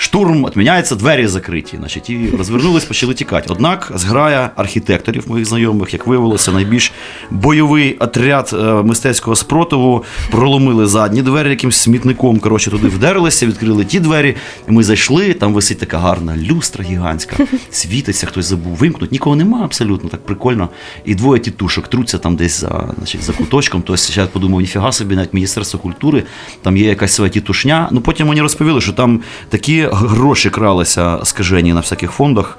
[0.01, 1.75] Штурм відміняється, двері закриті.
[1.79, 3.47] Значить, і розвернулись, почали тікати.
[3.51, 6.93] Однак зграя архітекторів моїх знайомих, як виявилося, найбільш
[7.31, 12.39] бойовий отряд е, мистецького спротиву проломили задні двері якимсь смітником.
[12.39, 14.37] Коротше, туди вдерлися, відкрили ті двері.
[14.69, 15.35] І ми зайшли.
[15.35, 17.37] Там висить така гарна люстра гігантська,
[17.71, 19.13] світиться, хтось забув вимкнути.
[19.13, 20.69] Нікого нема абсолютно, так прикольно.
[21.05, 23.83] І двоє тітушок труться там десь за, значить, за куточком.
[23.87, 26.23] Тобто я подумав, ніфіга собі, навіть Міністерство культури,
[26.63, 27.89] там є якась своя тітушня.
[27.93, 32.59] Ну потім мені розповіли, що там такі гроші кралися скажені на всяких фондах,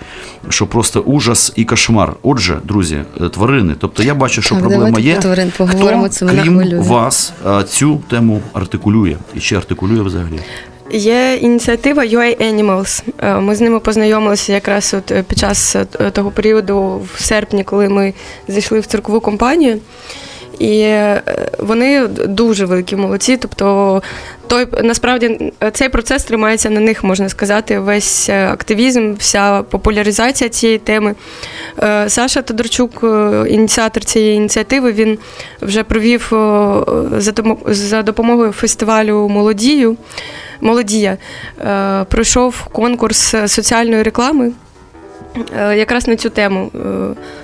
[0.50, 2.13] що просто ужас і кошмар.
[2.24, 3.76] Отже, друзі, е, тварини.
[3.80, 5.15] Тобто я бачу, що Так, проблема є.
[5.15, 9.15] тварин поговоримо, Хто, це мене крім вас, е, цю тему артикулює?
[9.36, 10.39] І чи артикулює взагалі?
[10.91, 13.04] Є ініціатива UA Animals.
[13.20, 15.76] Е, Ми з ними познайомилися якраз от під час
[16.13, 18.13] того періоду в серпні, коли ми
[18.48, 19.80] зайшли в циркову компанію.
[20.62, 21.21] І е,
[21.60, 23.38] вони дуже великі молодці.
[23.38, 24.02] Тобто,
[24.47, 30.78] той насправді цей процес тримається на них, можна сказати, весь е, активізм, вся популяризація цієї
[30.78, 31.15] теми.
[31.84, 33.04] Е, Саша Тодорчук,
[33.47, 35.17] ініціатор цієї ініціативи, він
[35.62, 36.28] вже провів
[37.67, 39.97] за допомогою фестивалю Молодію.
[40.62, 41.17] Молодія
[42.10, 44.52] пройшов конкурс соціальної реклами
[45.76, 46.71] якраз на цю тему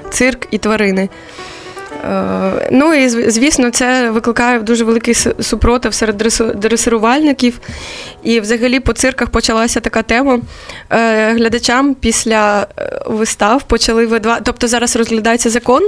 [0.09, 1.09] цирк і тварини.
[2.05, 6.17] Е, Ну і звісно, це викликає дуже великий с- супротив серед
[6.55, 7.59] дресирувальників.
[8.23, 10.39] І взагалі по цирках почалася така тема.
[10.89, 14.41] Е, Глядачам після е, вистав почали видавати.
[14.45, 15.81] Тобто зараз розглядається закон,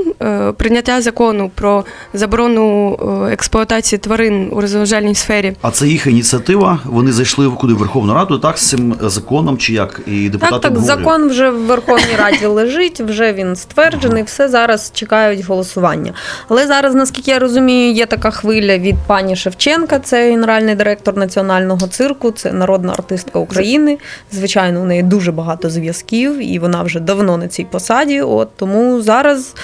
[0.58, 2.98] прийняття закону про заборону
[3.32, 5.54] експлуатації тварин у розважальній сфері.
[5.62, 6.80] А це їх ініціатива.
[6.86, 10.02] Вони зайшли в куди в Верховну Раду, так з цим законом чи як?
[10.08, 14.92] І депутати Так, так, закон вже в Верховній Раді лежить, вже він стверджений, все зараз
[14.94, 15.99] чекають голосування.
[16.48, 21.88] Але зараз, наскільки я розумію, є така хвиля від пані Шевченка, це генеральний директор національного
[21.88, 23.98] цирку, це народна артистка України.
[24.32, 28.22] Звичайно, у неї дуже багато зв'язків, і вона вже давно на цій посаді.
[28.22, 29.56] От тому зараз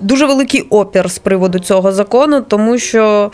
[0.00, 3.30] дуже великий опір з приводу цього закону, тому що.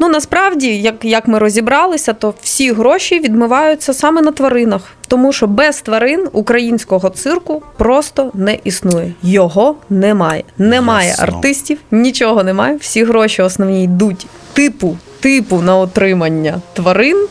[0.00, 5.46] Ну насправді, як, як ми розібралися, то всі гроші відмиваються саме на тваринах, тому що
[5.46, 9.12] без тварин українського цирку просто не існує.
[9.22, 10.44] Його немає.
[10.58, 11.24] Немає Ясно.
[11.24, 12.76] артистів, нічого немає.
[12.76, 17.26] Всі гроші основні йдуть типу, типу на отримання тварин.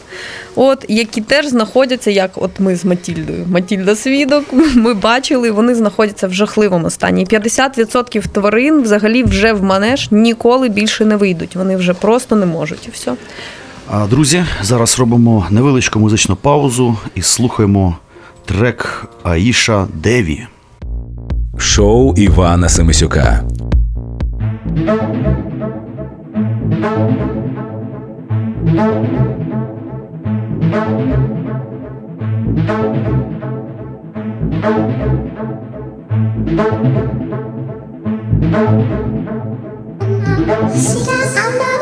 [0.55, 3.45] От, які теж знаходяться, як от ми з Матільдою.
[3.49, 4.45] Матільда свідок,
[4.75, 7.25] ми бачили, вони знаходяться в жахливому стані.
[7.25, 11.55] 50% тварин взагалі вже в манеж ніколи більше не вийдуть.
[11.55, 12.87] Вони вже просто не можуть.
[12.87, 13.13] І все.
[13.91, 17.97] А, Друзі, зараз робимо невеличку музичну паузу і слухаємо
[18.45, 20.47] трек Аїша Деві.
[21.57, 23.43] Шоу Івана Семисюка.
[28.75, 29.48] Thank
[30.79, 30.85] 知
[41.05, 41.39] らん。
[41.39, 41.78] あんな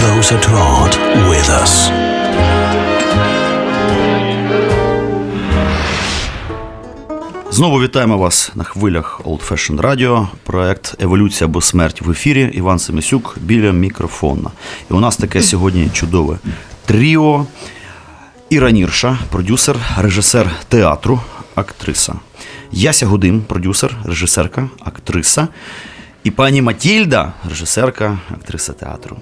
[0.00, 0.94] Be closer to art
[1.30, 1.90] with us.
[7.50, 12.50] Знову вітаємо вас на хвилях Old Fashion Radio, проект Еволюція або смерть в ефірі.
[12.52, 14.50] Іван Семисюк біля мікрофона.
[14.90, 16.38] І у нас таке сьогодні чудове
[16.86, 17.46] тріо.
[18.50, 21.20] Іра Нірша, продюсер, режисер театру,
[21.54, 22.14] актриса.
[22.72, 25.48] Яся Гудим, продюсер, режисерка, актриса.
[26.24, 29.16] І пані Матільда, режисерка, актриса театру.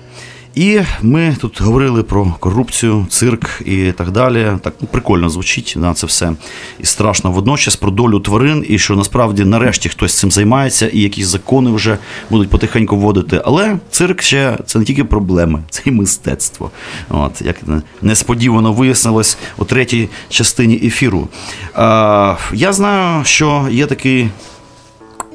[0.55, 4.53] І ми тут говорили про корупцію, цирк і так далі.
[4.63, 6.33] Так ну, прикольно звучить на це все
[6.81, 11.27] і страшно водночас про долю тварин, і що насправді нарешті хтось цим займається, і якісь
[11.27, 11.99] закони вже
[12.31, 13.43] будуть потихеньку вводити.
[13.45, 16.71] Але цирк ще це не тільки проблеми, це і мистецтво.
[17.09, 17.57] От як
[18.03, 21.29] несподівано вияснилось у третій частині ефіру.
[21.75, 24.29] А, я знаю, що є такий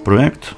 [0.04, 0.56] проект.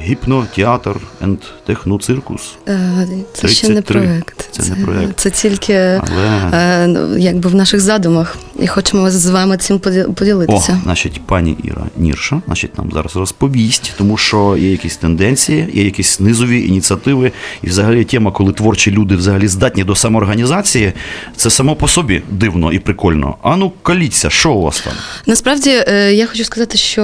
[0.00, 2.40] Гіпнотеатр енд техноциркус.
[2.68, 4.48] Е, Це ще не проект.
[4.50, 5.20] Це не проект.
[5.20, 8.36] Це тільки Але е, ну, якби в наших задумах.
[8.60, 10.80] І хочемо з вами цим поді- О, поділитися.
[10.84, 16.20] значить, пані Іра Нірша, значить, нам зараз розповість, тому що є якісь тенденції, є якісь
[16.20, 17.32] низові ініціативи,
[17.62, 20.92] і взагалі тема, коли творчі люди взагалі здатні до самоорганізації,
[21.36, 23.34] це само по собі дивно і прикольно.
[23.42, 24.92] А ну каліться, що у вас там?
[25.26, 27.02] Насправді е, я хочу сказати, що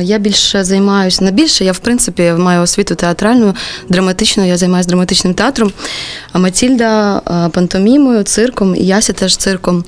[0.00, 1.64] я більше займаюся не більше.
[1.64, 1.91] Я в принципі
[2.38, 3.54] маю освіту театральну,
[3.88, 4.46] драматичну.
[4.46, 5.72] Я займаюся драматичним театром.
[6.32, 9.84] А Матільда е, пантомімою, цирком, і Яся теж цирком.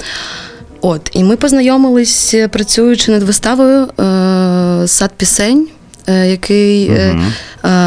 [0.86, 5.68] От, і ми познайомились, працюючи над виставою е, Сад пісень,
[6.06, 7.16] е, який е,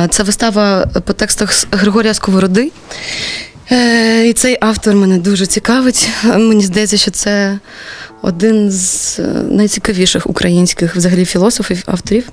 [0.10, 2.72] це вистава по текстах Григорія Сковороди.
[4.26, 6.10] І цей автор мене дуже цікавить.
[6.24, 7.60] Мені здається, що це
[8.22, 12.30] один з е, найцікавіших українських взагалі філософів, авторів.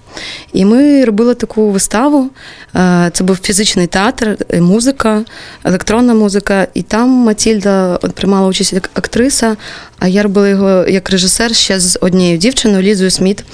[0.52, 2.30] І ми робили таку виставу.
[2.76, 5.24] Е, Це був фізичний театр, музика,
[5.64, 6.66] електронна музика.
[6.74, 9.56] І там Матільда от приймала участь як актриса,
[9.98, 13.44] а я робила його як режисер ще з однією дівчиною Лізою Сміт.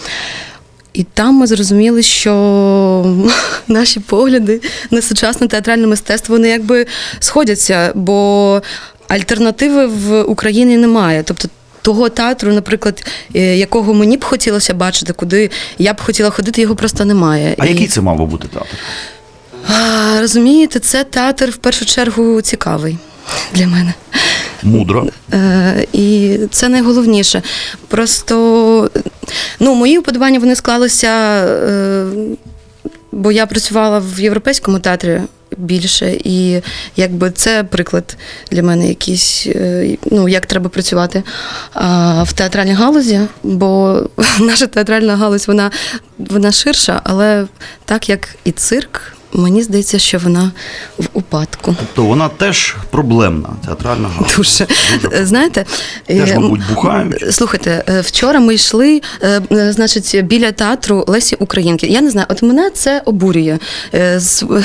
[0.92, 3.16] І там ми зрозуміли, що
[3.68, 4.60] наші погляди
[4.90, 6.86] на сучасне театральне мистецтво вони якби
[7.20, 8.62] сходяться, бо
[9.08, 11.22] альтернативи в Україні немає.
[11.26, 11.48] Тобто
[11.82, 13.06] того театру, наприклад,
[13.36, 17.54] е, якого мені б хотілося бачити, куди я б хотіла ходити, його просто немає.
[17.58, 18.68] А І- який це мав би бути театр?
[19.68, 22.98] А, розумієте, це театр в першу чергу цікавий
[23.54, 23.94] для мене.
[24.62, 25.06] Мудро.
[25.32, 27.42] Е, і це найголовніше.
[27.88, 28.90] Просто
[29.60, 31.08] ну, мої уподобання вони склалися,
[31.46, 32.04] е,
[33.12, 35.20] бо я працювала в європейському театрі
[35.56, 36.62] більше, і
[36.96, 38.16] якби це приклад
[38.50, 41.22] для мене якийсь, е, ну, як треба працювати
[41.72, 44.02] а, в театральній галузі, бо
[44.40, 45.70] наша театральна галузь вона,
[46.18, 47.46] вона ширша, але
[47.84, 49.16] так як і цирк.
[49.32, 50.52] Мені здається, що вона
[50.98, 51.76] в упадку.
[51.78, 54.36] Тобто вона теж проблемна, театральна галузь.
[54.36, 54.66] Дуже.
[55.02, 55.26] Дуже.
[55.26, 55.64] Знаєте,
[56.06, 57.34] Теж, е, мабуть, бухають.
[57.34, 61.86] Слухайте, е, вчора ми йшли, е, значить, біля театру Лесі Українки.
[61.86, 63.58] Я не знаю, от мене це обурює.
[64.16, 64.44] З-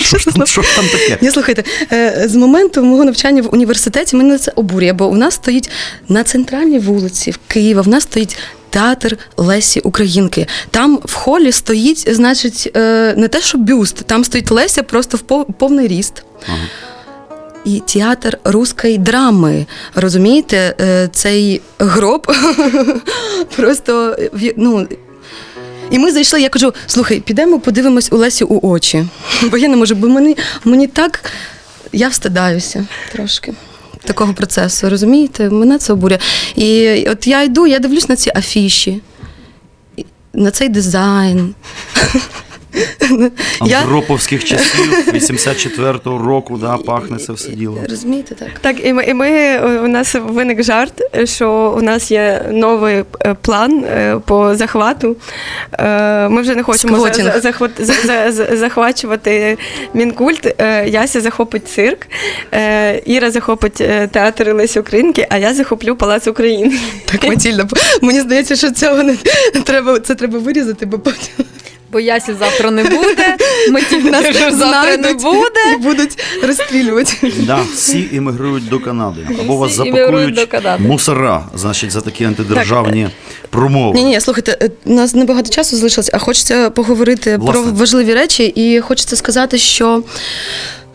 [0.00, 1.18] Що ж там, що ж там таке?
[1.22, 1.64] Ні, слухайте,
[2.28, 5.70] з моменту мого навчання в університеті мене це обурює, бо у нас стоїть
[6.08, 8.38] на центральній вулиці в Києва, в нас стоїть.
[8.72, 10.46] Театр Лесі Українки.
[10.70, 15.20] Там в холі стоїть, значить, е, не те, що бюст, там стоїть Леся просто в
[15.20, 16.22] пов- повний ріст.
[17.64, 19.66] І театр руської драми.
[19.94, 22.26] Розумієте, Е, цей гроб
[23.56, 24.16] просто
[24.56, 24.88] ну.
[25.90, 29.04] І ми зайшли, я кажу: слухай, підемо подивимось у Лесі у очі.
[29.50, 31.24] Бо я не можу, бо мені, мені так.
[31.92, 33.54] Я встидаюся трошки.
[34.04, 35.50] Такого процесу, розумієте?
[35.50, 36.18] Мене це обурює.
[36.56, 39.00] І от я йду, я дивлюсь на ці афіші,
[40.32, 41.54] на цей дизайн.
[43.66, 47.78] Я, Андроповських часів, 84-го року, да, пахне це все діло.
[47.90, 48.48] розумієте так?
[48.60, 50.92] Так, і ми, і ми у нас виник жарт,
[51.24, 55.16] що у нас є новий е, план е, по захвату.
[55.72, 59.58] Е, Ми вже не хочемо за, за, захват- за, за, за- захвачувати
[59.94, 60.54] мінкульт.
[60.60, 62.06] Е, Яся захопить цирк,
[62.54, 66.72] е, Іра захопить е, театр Лесі Українки, а я захоплю Палац України.
[67.04, 67.66] Так, Матільда,
[68.02, 69.16] мені здається, що цього не
[69.64, 71.44] треба, це треба вирізати, бо потім
[71.92, 73.36] Бо Ясі завтра не буде,
[73.70, 75.60] митів нас завтра не буде.
[75.74, 77.32] і будуть розстрілювати.
[77.38, 79.28] Да, всі іммігрують до Канади.
[79.40, 83.08] Або вас запакують мусора, значить, за такі антидержавні
[83.50, 83.98] промови.
[83.98, 87.62] Ні, ні, слухайте, е, у нас небагато часу залишилось, а хочеться поговорити Власне.
[87.62, 90.02] про важливі речі, і хочеться сказати, що.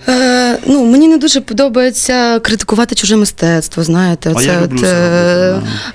[0.09, 4.33] Е, ну, мені не дуже подобається критикувати чуже мистецтво, знаєте.
[4.35, 4.87] А я люблю це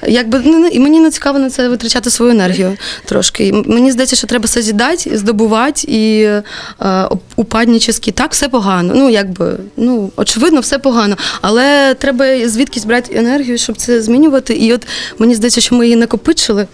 [0.03, 3.53] е, якби, ну, і мені не цікаво на це витрачати свою енергію трошки.
[3.67, 8.13] Мені здається, що треба созідати, здобувати і е, упаднічески.
[8.13, 8.93] Так, все погано.
[8.97, 11.17] Ну, якби, ну, очевидно, все погано.
[11.41, 14.55] Але треба звідкись брати енергію, щоб це змінювати.
[14.55, 14.87] І от
[15.19, 16.67] мені здається, що ми її накопичили.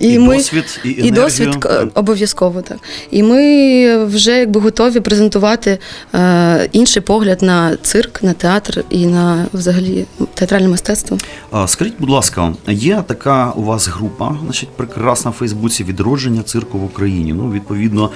[0.00, 2.78] І ми, досвід, і і досвід обов'язково так.
[3.10, 5.78] І ми вже якби готові презентувати
[6.14, 6.25] е,
[6.72, 11.18] інший погляд на цирк, на театр і на взагалі театральне мистецтво.
[11.66, 16.84] Скажіть, будь ласка, є така у вас група, значить, прекрасна в Фейсбуці відродження цирку в
[16.84, 17.32] Україні.
[17.32, 18.10] Ну, відповідно,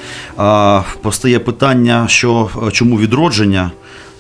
[1.02, 3.70] постає питання, що чому відродження?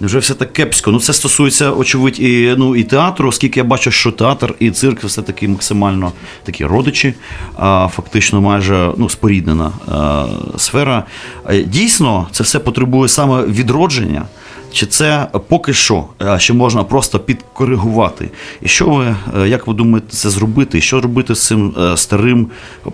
[0.00, 0.90] Невже все так кепсько?
[0.90, 5.04] Ну, це стосується, очевидь, і, ну, і театру, оскільки я бачу, що театр і цирк
[5.04, 7.14] все таки максимально такі родичі,
[7.56, 10.26] а, фактично майже ну, споріднена а,
[10.56, 11.04] сфера.
[11.48, 14.22] Е, Дійсно, це все потребує саме відродження.
[14.72, 16.04] Чи це поки що
[16.38, 18.30] ще можна просто підкоригувати?
[18.62, 19.14] І що ви,
[19.44, 20.80] е, як ви думаєте, це зробити?
[20.80, 22.46] Що робити з цим е, старим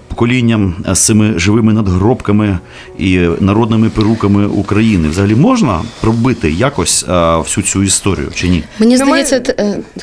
[0.09, 2.59] поколінням, е, з цими живими надгробками
[2.99, 5.09] і народними перуками України?
[5.09, 8.65] Взагалі можна пробити якось всю цю історію чи ні?
[8.79, 9.55] Мені Ну, ми- здається,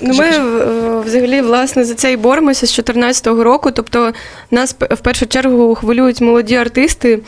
[0.01, 0.41] Ну, ми е,
[1.05, 3.71] взагалі власне за це і боремося з 2014 року.
[3.71, 4.11] Тобто
[4.51, 7.19] нас в першу чергу хвилюють молоді артисти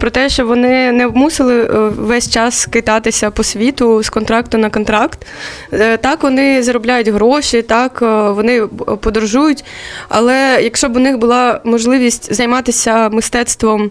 [0.00, 1.64] про те, що вони не мусили
[1.98, 3.67] весь час китатися по світу.
[3.68, 5.26] Світу з контракту на контракт.
[5.72, 8.66] Е, Так, вони заробляють гроші, так, е, вони
[9.00, 9.64] подорожують.
[10.08, 13.90] Але якщо б у них була можливість займатися мистецтвом,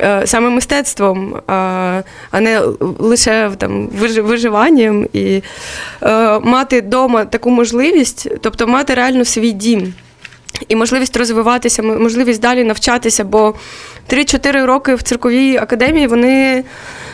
[0.00, 2.60] е, саме мистецтвом, а не
[2.98, 3.88] лише там
[4.22, 5.42] виживанням, і
[6.02, 9.92] е, мати вдома таку можливість, тобто мати реально свій дім.
[10.68, 13.54] І можливість розвиватися, можливість далі навчатися, бо
[14.08, 16.64] 3-4 роки в цирковій академії вони.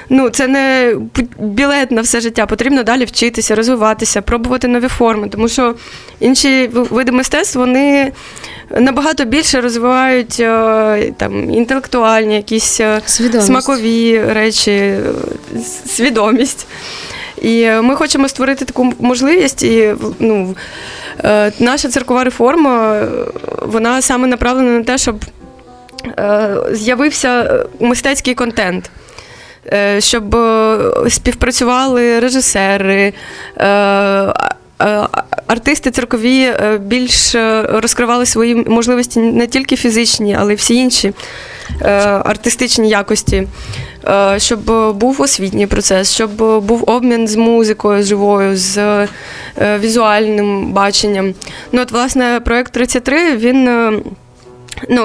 [0.09, 0.97] Ну, це не
[1.39, 2.47] білет на все життя.
[2.47, 5.29] Потрібно далі вчитися, розвиватися, пробувати нові форми.
[5.29, 5.75] Тому що
[6.21, 8.13] інші види мистецтв вони
[8.71, 13.47] набагато більше розвивають е, там інтелектуальні, якісь е, Свідомість.
[13.47, 15.01] смакові речі, е,
[15.87, 16.67] свідомість.
[17.43, 19.63] І ми хочемо створити таку можливість.
[19.63, 20.57] І ну,
[21.59, 23.03] наша циркова реформа
[23.63, 25.25] вона саме направлена на те, щоб
[26.73, 28.91] з'явився мистецький контент.
[29.73, 33.13] Е, Щоб е, співпрацювали режисери,
[33.59, 33.65] е,
[35.47, 37.35] артисти циркові е, більш
[37.69, 41.13] розкривали свої можливості не тільки фізичні, але й всі інші
[42.25, 43.49] артистичні якості,
[44.37, 44.61] щоб
[44.97, 46.31] був освітній процес, щоб
[46.63, 49.07] був обмін з музикою живою, з
[49.79, 51.35] візуальним баченням.
[51.73, 53.69] Ну, от, власне, проект 33, він.
[54.83, 55.05] Е, Ну,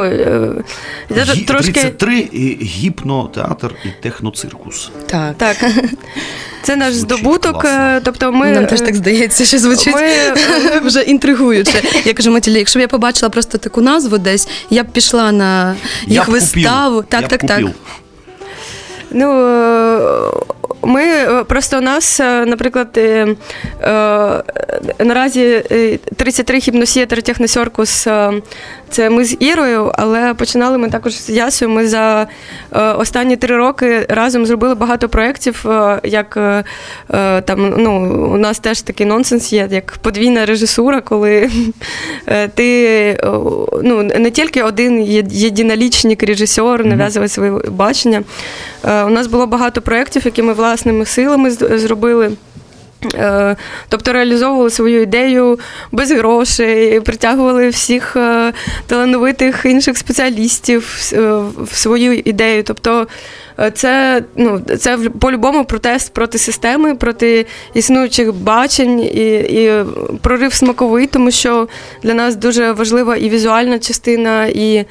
[1.10, 4.90] це я Гі- трошки 33 і гіпнотеатр і техноциркус.
[5.08, 5.34] Так.
[5.38, 5.58] так.
[6.64, 7.62] Це наш Звучить здобуток.
[7.62, 7.70] класно.
[7.84, 10.34] е, Тобто ми Нам теж так здається, що звучить Ми, е,
[10.84, 11.82] вже інтригуюче.
[12.06, 15.76] Я кажу, Матілі, якщо б я побачила просто таку назву десь, я б пішла на
[16.08, 16.96] Я їх б виставу.
[16.96, 17.10] Купив.
[17.10, 17.58] Так, Я б так, так.
[17.60, 17.76] купив.
[19.12, 20.32] Ну, е,
[20.84, 23.00] ми е, просто у нас, е, наприклад,
[25.00, 28.08] наразі е, 33 гіпносіатр техносеркус
[28.90, 31.72] це ми з Ірою, але починали ми також з Ясою.
[31.72, 32.28] Ми за
[32.98, 35.66] останні три роки разом зробили багато проєктів,
[36.04, 36.34] як
[37.46, 37.92] там, ну,
[38.34, 41.50] у нас теж такий нонсенс є, як подвійна режисура, коли
[42.56, 43.18] ти
[43.84, 48.24] ну, не тільки один єдинолічник, режисер, нав'язує своє бачення.
[48.86, 52.32] Е, У нас було багато проєктів, які ми власними силами зробили.
[53.16, 53.56] Е,
[53.90, 55.60] Тобто реалізовували свою ідею
[55.92, 58.54] без грошей, притягували всіх е,
[58.88, 60.98] талановитих інших спеціалістів
[61.58, 62.64] в свою ідею.
[62.64, 63.08] Тобто
[63.70, 69.84] це, ну, це по-любому протест проти системи, проти існуючих бачень і, і
[70.22, 71.68] прорив смаковий, тому що
[72.04, 74.86] для нас дуже важлива і візуальна частина, і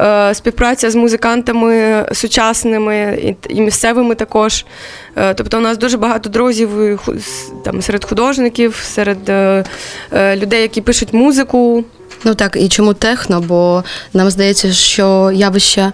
[0.00, 4.64] е, співпраця з музикантами сучасними і, і місцевими також.
[5.16, 7.00] Е, Тобто у нас дуже багато друзів
[7.64, 9.64] там, серед художників, серед е,
[10.12, 11.84] е, людей, які пишуть музику.
[12.24, 13.40] Ну так, і чому техно?
[13.40, 15.92] Бо нам здається, що явище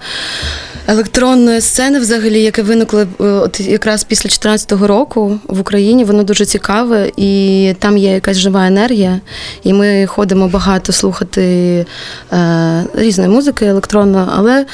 [0.86, 6.44] електронної сцени, взагалі, яке виникло е, от якраз після 2014 року в Україні, воно дуже
[6.44, 9.20] цікаве, і там є якась жива енергія.
[9.62, 11.86] І ми ходимо багато слухати
[12.32, 14.66] е, різної музики електронно, але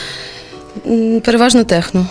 [1.24, 2.06] переважно техно.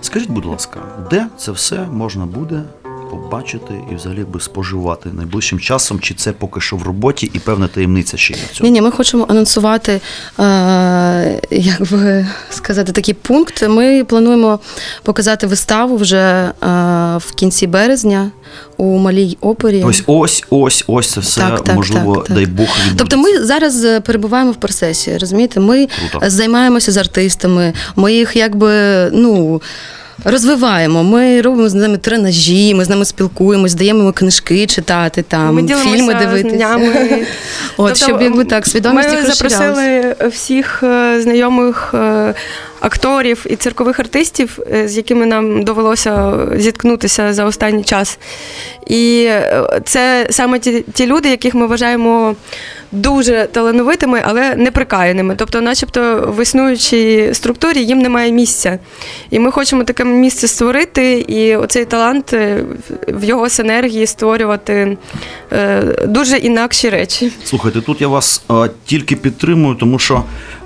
[0.00, 2.62] Скажіть, будь ласка, де це все можна буде
[3.10, 6.00] побачити і взагалі би споживати найближчим часом?
[6.00, 8.70] Чи це поки що в роботі і певна таємниця ще є в цьому?
[8.70, 10.00] Ні, ні, ми хочемо анонсувати,
[10.40, 13.68] е, як би сказати, такий пункт.
[13.68, 14.60] Ми плануємо
[15.02, 16.52] показати виставу вже е,
[17.16, 18.30] в кінці березня
[18.76, 19.82] у малій опері.
[19.84, 22.36] Ось ось, ось, ось це все Так, так, можливо, так, так.
[22.36, 22.94] дай Бог відбудеться.
[22.98, 25.60] Тобто ми зараз е, перебуваємо в процесі, розумієте?
[25.60, 26.30] Ми Круто.
[26.30, 28.70] займаємося з артистами, ми їх якби
[29.12, 29.62] ну.
[30.24, 35.54] Розвиваємо, ми робимо з ними тренажі, ми з ними спілкуємось, даємо їм книжки читати, там
[35.54, 36.56] Ми фільми дивитися.
[36.56, 36.92] знаннями.
[37.76, 42.34] От, Тобто, щоб якби так, свідомість Ми запросили всіх е, знайомих е,
[42.80, 48.18] акторів і циркових артистів, е, з якими нам довелося зіткнутися за останній час.
[48.86, 49.30] І
[49.84, 52.36] це саме ті, ті люди, яких ми вважаємо
[52.94, 55.34] дуже талановитими, але неприкаяними.
[55.36, 58.78] Тобто, начебто, в існуючій структурі їм немає місця.
[59.30, 62.64] І ми хочемо таке місце створити, і оцей талант е,
[63.08, 64.96] в- його синергії створювати
[65.52, 67.32] е, дуже інакші речі.
[67.44, 68.44] Слухайте, тут я вас
[68.84, 70.22] тільки підтримую, тому що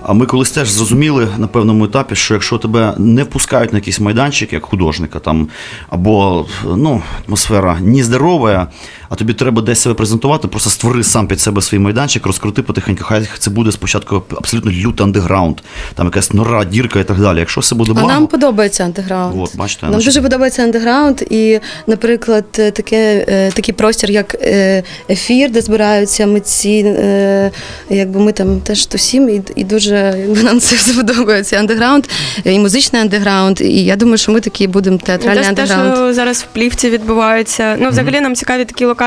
[0.08, 4.52] ми колись теж зрозуміли на певному етапі, що якщо тебе не впускають на якийсь майданчик,
[4.52, 5.48] як художника, там
[5.88, 8.66] або ну, атмосфера нездорова,
[9.09, 12.26] а тобі треба десь себе презентувати, просто створи сам під себе свій майданчик.
[12.26, 13.04] розкрути потихеньку.
[13.04, 15.59] Хай це буде спочатку абсолютно лютий андеграунд,
[15.94, 17.38] там якась нора, дірка і так далі.
[17.38, 19.34] Якщо все буде А нам подобається андеграунд.
[19.38, 24.82] От, бачите, нам дуже подобається андеграунд, і, наприклад, е, таке, е, такий простір, як е,
[25.11, 27.50] ефір, де збираються митці, е,
[27.90, 31.56] якби ми там теж тусім, і, і дуже якби, нам це все подобається.
[31.56, 32.04] Андеграунд,
[32.44, 33.61] і музичний андеграунд.
[33.61, 35.96] І я думаю, що ми такі будемо театральний Те, те, андеграунд.
[35.96, 37.76] що зараз в плівці відбувається.
[37.80, 38.97] Ну, взагалі нам цікаві такі локації.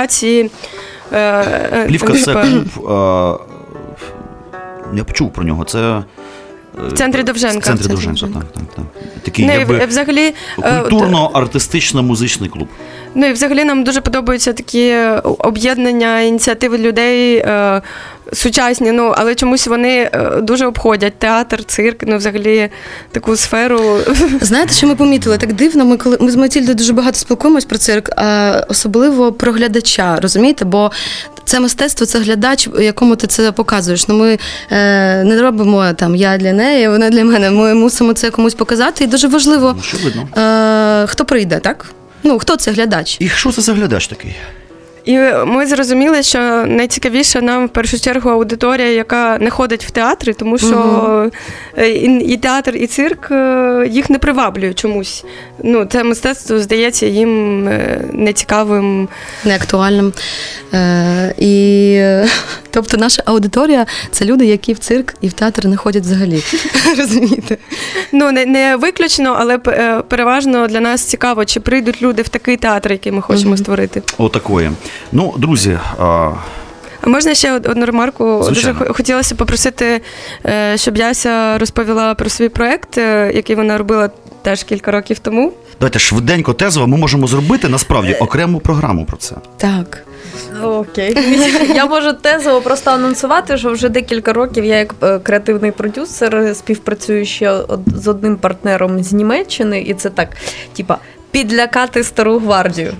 [1.11, 1.19] Е,
[1.73, 2.67] е, Плівка це клуб.
[4.93, 5.63] Я почув про нього.
[5.63, 6.03] Це
[6.87, 7.59] В центрі Довженка.
[7.59, 8.85] В центрі Довженка, так, так, так.
[9.23, 12.67] Такий Ну, якби взагалі, е, культурно-артистично-музичний клуб.
[13.15, 17.81] Ну і взагалі нам дуже подобаються такі об'єднання, ініціативи людей е,
[18.33, 18.91] сучасні.
[18.91, 22.69] Ну але чомусь вони е, дуже обходять театр, цирк, ну взагалі
[23.11, 23.97] таку сферу.
[24.41, 25.37] Знаєте, що ми помітили?
[25.37, 29.51] Так дивно, ми коли ми з Матільдою дуже багато спілкуємось про цирк, а особливо про
[29.51, 30.65] глядача, розумієте?
[30.65, 30.91] Бо
[31.51, 34.07] це мистецтво, це глядач, якому ти це показуєш.
[34.07, 34.37] Ну ми
[34.71, 37.51] е, не робимо там я для неї, вона для мене.
[37.51, 39.03] Ми мусимо це комусь показати.
[39.03, 40.27] І дуже важливо, що видно?
[40.41, 41.85] е, хто прийде, так?
[42.23, 43.17] Ну, хто це глядач?
[43.19, 44.35] І що це за глядач такий?
[45.05, 50.33] І ми зрозуміли, що найцікавіше нам в першу чергу аудиторія, яка не ходить в театри,
[50.33, 51.31] тому що
[51.77, 55.25] е, і, і театр, і цирк е, їх не приваблює чомусь.
[55.63, 59.07] Ну, це мистецтво здається їм е, нецікавим.
[59.45, 60.13] неактуальним.
[60.73, 62.01] Е, і,
[62.69, 66.43] тобто наша аудиторія це люди, які в цирк і в театр не ходять взагалі.
[66.97, 67.57] Розумієте?
[68.11, 69.57] Ну, не, не виключно, але
[70.01, 74.01] переважно для нас цікаво, чи прийдуть люди в такий театр, який ми хочемо створити.
[74.17, 74.71] Отакої.
[75.11, 76.31] Ну, друзі, а,
[77.05, 78.43] можна ще одну ремарку?
[78.43, 78.79] Звичайно.
[78.79, 80.01] Дуже хотілося попросити,
[80.45, 84.09] е, щоб Яся розповіла про свій проект, е, який вона робила
[84.41, 85.53] теж кілька років тому.
[85.79, 89.35] давайте швиденько тезово ми можемо зробити насправді окрему програму про це.
[89.57, 90.03] Так.
[90.63, 91.17] Окей.
[91.75, 97.25] Я можу тезово просто анонсувати, що вже декілька років я як е, креативний продюсер співпрацюю
[97.25, 100.29] ще од- з одним партнером з Німеччини, і це так,
[100.77, 100.97] типа,
[101.31, 102.93] підлякати стару гвардію.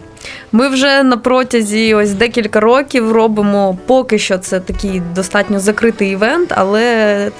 [0.51, 6.53] Ми вже на протязі ось декілька років робимо поки що це такий достатньо закритий івент,
[6.55, 7.32] але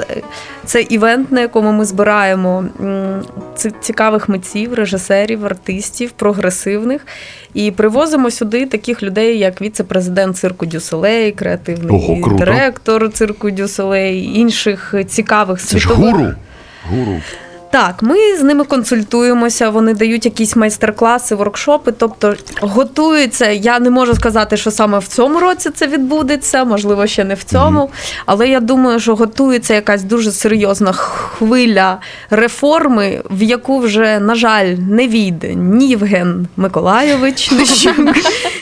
[0.66, 2.66] це івент, на якому ми збираємо
[3.82, 7.06] цікавих митців, режисерів, артистів, прогресивних,
[7.54, 14.96] і привозимо сюди таких людей, як віце-президент цирку Дюселей, креативний Ого, директор цирку Дюселей, інших
[15.08, 16.28] цікавих Це ж гуру.
[16.90, 17.22] Гуру.
[17.72, 21.92] Так, ми з ними консультуємося, вони дають якісь майстер-класи, воркшопи.
[21.92, 23.50] Тобто готуються.
[23.50, 27.44] Я не можу сказати, що саме в цьому році це відбудеться, можливо, ще не в
[27.44, 27.90] цьому.
[28.26, 31.98] Але я думаю, що готується якась дуже серйозна хвиля
[32.30, 38.16] реформи, в яку вже, на жаль, не війде ні Євген Миколайович Нищук,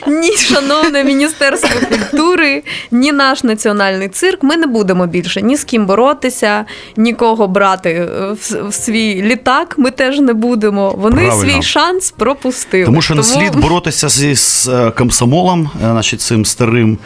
[0.06, 4.42] ні шановне Міністерство культури, ні наш національний цирк.
[4.42, 6.64] Ми не будемо більше ні з ким боротися,
[6.96, 9.74] нікого брати е, в, в свій літак.
[9.78, 10.94] Ми теж не будемо.
[10.98, 11.52] Вони Правильно.
[11.52, 12.84] свій шанс пропустили.
[12.84, 16.98] Тому що не слід боротися зі з е, комсомолом, е, значить, цим старим.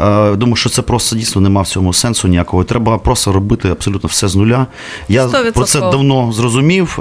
[0.00, 2.64] Е, Думаю, що це просто дійсно нема в цьому сенсу ніякого.
[2.64, 4.66] Треба просто робити абсолютно все з нуля.
[5.08, 6.98] Я Сто про це давно зрозумів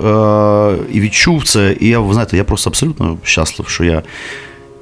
[0.91, 1.75] і відчув це.
[1.79, 4.01] І я, ви знаєте, я просто абсолютно щаслив, що я.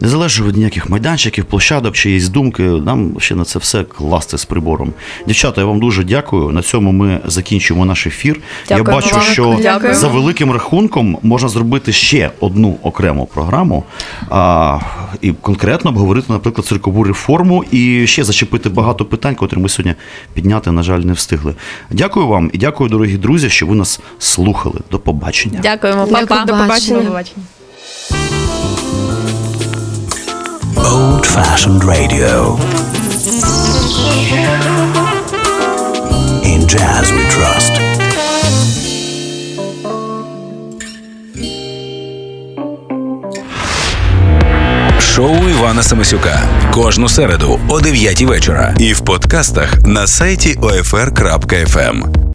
[0.02, 2.64] Не залежу від ніяких майданчиків, площадок, чиїсь думки.
[2.64, 4.94] Нам ще на це все класти з прибором.
[5.28, 6.50] Дівчата, я вам дуже дякую.
[6.50, 8.40] На цьому ми закінчимо наш ефір.
[8.68, 9.94] Дякуємо я бачу, що Дякую.
[9.96, 13.84] за великим рахунком можна зробити ще одну окрему програму
[14.30, 14.80] а,
[15.22, 19.96] і конкретно обговорити, наприклад, циркову реформу і ще зачепити багато питань, котрі ми сьогодні
[20.34, 21.56] підняти, на жаль, не встигли.
[21.92, 24.80] Дякую вам і дякую, дорогі друзі, що ви нас слухали.
[24.92, 25.60] До побачення.
[25.64, 26.46] Дякуємо, Дякую, Па-па.
[26.46, 27.00] до побачення.
[27.00, 27.44] До побачення.
[30.86, 32.56] Old fashioned radio.
[36.44, 37.74] In jazz we trust.
[45.00, 46.40] Шоу Івана Самисюка
[46.74, 48.76] кожну середу о 9 вечора.
[48.80, 52.18] І в подкастах на сайті OFR.FM.